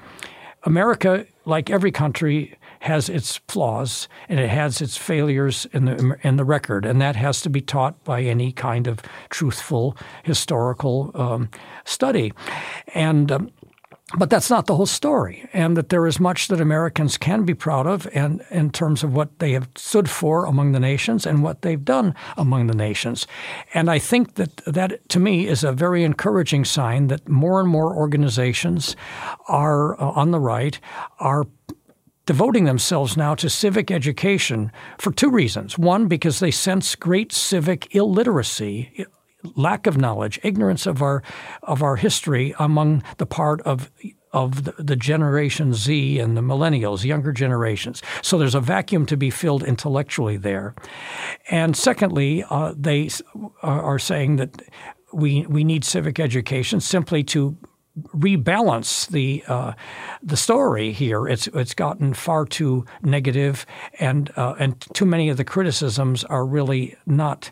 America, 0.63 1.25
like 1.45 1.69
every 1.69 1.91
country, 1.91 2.57
has 2.81 3.09
its 3.09 3.39
flaws 3.47 4.07
and 4.27 4.39
it 4.39 4.49
has 4.49 4.81
its 4.81 4.97
failures 4.97 5.67
in 5.71 5.85
the 5.85 6.17
in 6.23 6.37
the 6.37 6.43
record, 6.43 6.83
and 6.85 6.99
that 6.99 7.15
has 7.15 7.41
to 7.41 7.49
be 7.49 7.61
taught 7.61 8.03
by 8.03 8.21
any 8.21 8.51
kind 8.51 8.87
of 8.87 8.99
truthful 9.29 9.95
historical 10.23 11.11
um, 11.13 11.49
study. 11.85 12.33
And 12.95 13.31
um, 13.31 13.51
but 14.17 14.29
that's 14.29 14.49
not 14.49 14.65
the 14.65 14.75
whole 14.75 14.85
story, 14.85 15.47
and 15.53 15.77
that 15.77 15.89
there 15.89 16.07
is 16.07 16.19
much 16.19 16.47
that 16.47 16.61
Americans 16.61 17.17
can 17.17 17.43
be 17.43 17.53
proud 17.53 17.87
of, 17.87 18.07
and 18.13 18.43
in 18.51 18.71
terms 18.71 19.03
of 19.03 19.13
what 19.13 19.39
they 19.39 19.51
have 19.53 19.69
stood 19.75 20.09
for 20.09 20.45
among 20.45 20.71
the 20.71 20.79
nations 20.79 21.25
and 21.25 21.43
what 21.43 21.61
they've 21.61 21.85
done 21.85 22.13
among 22.37 22.67
the 22.67 22.75
nations. 22.75 23.27
And 23.73 23.89
I 23.89 23.99
think 23.99 24.35
that 24.35 24.57
that, 24.65 25.07
to 25.09 25.19
me, 25.19 25.47
is 25.47 25.63
a 25.63 25.71
very 25.71 26.03
encouraging 26.03 26.65
sign 26.65 27.07
that 27.07 27.27
more 27.27 27.59
and 27.59 27.69
more 27.69 27.95
organizations 27.95 28.95
are 29.47 29.99
uh, 30.01 30.11
on 30.11 30.31
the 30.31 30.39
right 30.39 30.79
are 31.19 31.45
devoting 32.25 32.65
themselves 32.65 33.17
now 33.17 33.35
to 33.35 33.49
civic 33.49 33.91
education 33.91 34.71
for 34.99 35.11
two 35.11 35.29
reasons. 35.29 35.77
One, 35.77 36.07
because 36.07 36.39
they 36.39 36.51
sense 36.51 36.95
great 36.95 37.31
civic 37.31 37.95
illiteracy 37.95 39.05
lack 39.55 39.87
of 39.87 39.97
knowledge, 39.97 40.39
ignorance 40.43 40.85
of 40.85 41.01
our 41.01 41.23
of 41.63 41.81
our 41.81 41.95
history 41.95 42.53
among 42.59 43.03
the 43.17 43.25
part 43.25 43.61
of 43.61 43.91
of 44.33 44.63
the, 44.63 44.71
the, 44.79 44.95
Generation 44.95 45.73
Z 45.73 46.19
and 46.19 46.37
the 46.37 46.41
millennials, 46.41 47.03
younger 47.03 47.33
generations. 47.33 48.01
So 48.21 48.37
there's 48.37 48.55
a 48.55 48.61
vacuum 48.61 49.05
to 49.07 49.17
be 49.17 49.29
filled 49.29 49.61
intellectually 49.61 50.37
there. 50.37 50.73
And 51.49 51.75
secondly, 51.75 52.45
uh, 52.49 52.73
they 52.77 53.09
are 53.61 53.99
saying 53.99 54.37
that 54.37 54.61
we 55.13 55.45
we 55.47 55.63
need 55.63 55.83
civic 55.83 56.19
education 56.19 56.79
simply 56.79 57.23
to 57.25 57.57
rebalance 58.15 59.07
the 59.09 59.43
uh, 59.47 59.73
the 60.23 60.37
story 60.37 60.91
here. 60.91 61.27
It's 61.27 61.47
it's 61.47 61.73
gotten 61.73 62.13
far 62.13 62.45
too 62.45 62.85
negative, 63.01 63.65
and 63.99 64.31
uh, 64.37 64.55
and 64.59 64.79
too 64.93 65.05
many 65.05 65.29
of 65.29 65.37
the 65.37 65.43
criticisms 65.43 66.23
are 66.25 66.45
really 66.45 66.95
not 67.05 67.51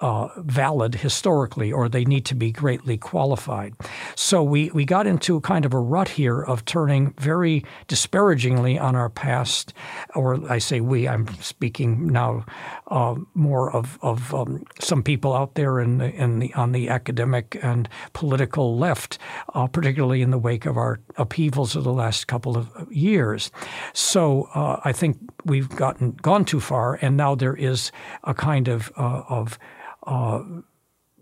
uh, 0.00 0.28
valid 0.38 0.96
historically, 0.96 1.72
or 1.72 1.88
they 1.88 2.04
need 2.04 2.24
to 2.26 2.34
be 2.34 2.50
greatly 2.50 2.98
qualified. 2.98 3.74
So 4.16 4.42
we, 4.42 4.70
we 4.70 4.84
got 4.84 5.06
into 5.06 5.40
kind 5.40 5.64
of 5.64 5.72
a 5.72 5.78
rut 5.78 6.08
here 6.08 6.42
of 6.42 6.64
turning 6.64 7.14
very 7.18 7.64
disparagingly 7.86 8.78
on 8.78 8.96
our 8.96 9.08
past, 9.08 9.72
or 10.14 10.50
I 10.50 10.58
say 10.58 10.80
we, 10.80 11.08
I'm 11.08 11.28
speaking 11.40 12.08
now 12.08 12.44
uh, 12.88 13.14
more 13.34 13.70
of, 13.72 13.98
of 14.02 14.34
um, 14.34 14.64
some 14.80 15.02
people 15.02 15.32
out 15.32 15.54
there 15.54 15.80
in 15.80 15.98
the, 15.98 16.10
in 16.12 16.40
the, 16.40 16.52
on 16.54 16.72
the 16.72 16.88
academic 16.88 17.56
and 17.62 17.88
political 18.12 18.76
left, 18.76 19.18
uh, 19.54 19.66
particularly 19.68 20.22
in 20.22 20.30
the 20.30 20.38
wake 20.38 20.66
of 20.66 20.76
our 20.76 21.00
upheavals 21.16 21.76
of 21.76 21.84
the 21.84 21.92
last 21.92 22.26
couple 22.26 22.58
of 22.58 22.68
years. 22.90 23.50
So 23.92 24.48
uh, 24.54 24.80
I 24.84 24.92
think 24.92 25.18
we've 25.44 25.68
gotten 25.68 26.12
gone 26.12 26.44
too 26.44 26.60
far, 26.60 26.98
and 27.00 27.16
now 27.16 27.34
there 27.34 27.54
is 27.54 27.92
a 28.24 28.34
kind 28.34 28.68
of 28.68 28.92
uh, 28.96 29.22
of 29.28 29.58
uh, 30.06 30.42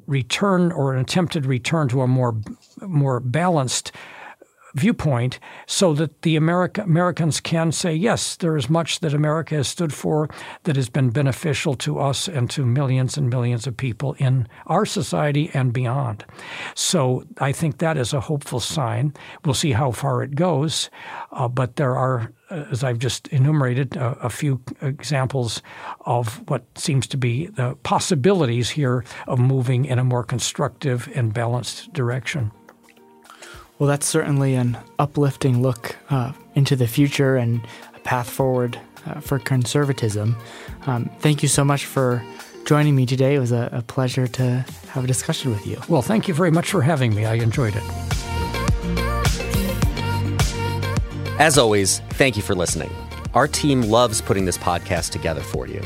return 0.06 0.72
or 0.72 0.92
an 0.92 1.00
attempted 1.00 1.46
return 1.46 1.88
to 1.88 2.02
a 2.02 2.06
more 2.06 2.36
more 2.80 3.20
balanced 3.20 3.92
viewpoint 4.74 5.38
so 5.66 5.94
that 5.94 6.22
the 6.22 6.36
America, 6.36 6.82
Americans 6.82 7.40
can 7.40 7.72
say, 7.72 7.94
yes, 7.94 8.36
there 8.36 8.56
is 8.56 8.70
much 8.70 9.00
that 9.00 9.14
America 9.14 9.54
has 9.54 9.68
stood 9.68 9.92
for 9.92 10.28
that 10.64 10.76
has 10.76 10.88
been 10.88 11.10
beneficial 11.10 11.74
to 11.74 11.98
us 11.98 12.28
and 12.28 12.50
to 12.50 12.64
millions 12.64 13.16
and 13.16 13.28
millions 13.28 13.66
of 13.66 13.76
people 13.76 14.14
in 14.18 14.48
our 14.66 14.86
society 14.86 15.50
and 15.54 15.72
beyond. 15.72 16.24
So 16.74 17.24
I 17.38 17.52
think 17.52 17.78
that 17.78 17.96
is 17.96 18.12
a 18.12 18.20
hopeful 18.20 18.60
sign. 18.60 19.14
We'll 19.44 19.54
see 19.54 19.72
how 19.72 19.90
far 19.92 20.22
it 20.22 20.34
goes, 20.34 20.90
uh, 21.32 21.48
but 21.48 21.76
there 21.76 21.96
are 21.96 22.32
as 22.52 22.84
I've 22.84 22.98
just 22.98 23.28
enumerated, 23.28 23.96
uh, 23.96 24.14
a 24.20 24.28
few 24.28 24.60
examples 24.82 25.62
of 26.02 26.46
what 26.48 26.64
seems 26.76 27.06
to 27.08 27.16
be 27.16 27.46
the 27.46 27.76
possibilities 27.82 28.70
here 28.70 29.04
of 29.26 29.38
moving 29.38 29.84
in 29.86 29.98
a 29.98 30.04
more 30.04 30.24
constructive 30.24 31.08
and 31.14 31.32
balanced 31.32 31.92
direction. 31.92 32.52
Well, 33.82 33.88
that's 33.88 34.06
certainly 34.06 34.54
an 34.54 34.78
uplifting 35.00 35.60
look 35.60 35.96
uh, 36.08 36.34
into 36.54 36.76
the 36.76 36.86
future 36.86 37.34
and 37.34 37.60
a 37.96 37.98
path 37.98 38.30
forward 38.30 38.78
uh, 39.06 39.18
for 39.18 39.40
conservatism. 39.40 40.36
Um, 40.86 41.10
thank 41.18 41.42
you 41.42 41.48
so 41.48 41.64
much 41.64 41.84
for 41.84 42.24
joining 42.64 42.94
me 42.94 43.06
today. 43.06 43.34
It 43.34 43.40
was 43.40 43.50
a, 43.50 43.68
a 43.72 43.82
pleasure 43.82 44.28
to 44.28 44.64
have 44.90 45.02
a 45.02 45.06
discussion 45.08 45.50
with 45.50 45.66
you. 45.66 45.80
Well, 45.88 46.00
thank 46.00 46.28
you 46.28 46.34
very 46.34 46.52
much 46.52 46.70
for 46.70 46.80
having 46.80 47.12
me. 47.12 47.24
I 47.24 47.34
enjoyed 47.34 47.74
it. 47.74 47.82
As 51.40 51.58
always, 51.58 51.98
thank 52.10 52.36
you 52.36 52.42
for 52.44 52.54
listening. 52.54 52.94
Our 53.34 53.48
team 53.48 53.82
loves 53.82 54.20
putting 54.20 54.44
this 54.44 54.58
podcast 54.58 55.10
together 55.10 55.40
for 55.40 55.66
you. 55.66 55.82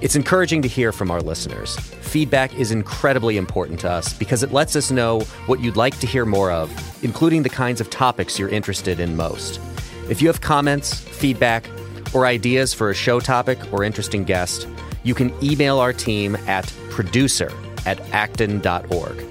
It's 0.00 0.16
encouraging 0.16 0.62
to 0.62 0.68
hear 0.68 0.92
from 0.92 1.10
our 1.10 1.20
listeners. 1.20 1.76
Feedback 2.00 2.58
is 2.58 2.70
incredibly 2.70 3.36
important 3.36 3.80
to 3.80 3.90
us 3.90 4.14
because 4.14 4.42
it 4.42 4.50
lets 4.50 4.74
us 4.74 4.90
know 4.90 5.20
what 5.44 5.60
you'd 5.60 5.76
like 5.76 5.98
to 6.00 6.06
hear 6.06 6.24
more 6.24 6.50
of, 6.50 6.70
including 7.04 7.42
the 7.42 7.50
kinds 7.50 7.82
of 7.82 7.90
topics 7.90 8.38
you're 8.38 8.48
interested 8.48 8.98
in 8.98 9.14
most. 9.14 9.60
If 10.08 10.22
you 10.22 10.28
have 10.28 10.40
comments, 10.40 10.98
feedback, 10.98 11.68
or 12.14 12.24
ideas 12.24 12.72
for 12.72 12.88
a 12.88 12.94
show 12.94 13.20
topic 13.20 13.58
or 13.74 13.84
interesting 13.84 14.24
guest, 14.24 14.66
you 15.02 15.14
can 15.14 15.34
email 15.44 15.78
our 15.78 15.92
team 15.92 16.34
at 16.46 16.72
producer 16.88 17.52
at 17.84 18.00
acton.org. 18.14 19.24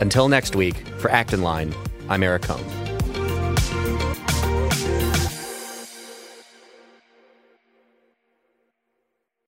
Until 0.00 0.28
next 0.28 0.56
week, 0.56 0.76
for 0.98 1.10
Acton 1.10 1.42
Line, 1.42 1.74
I'm 2.08 2.22
Eric 2.22 2.42
Kohn. 2.42 2.87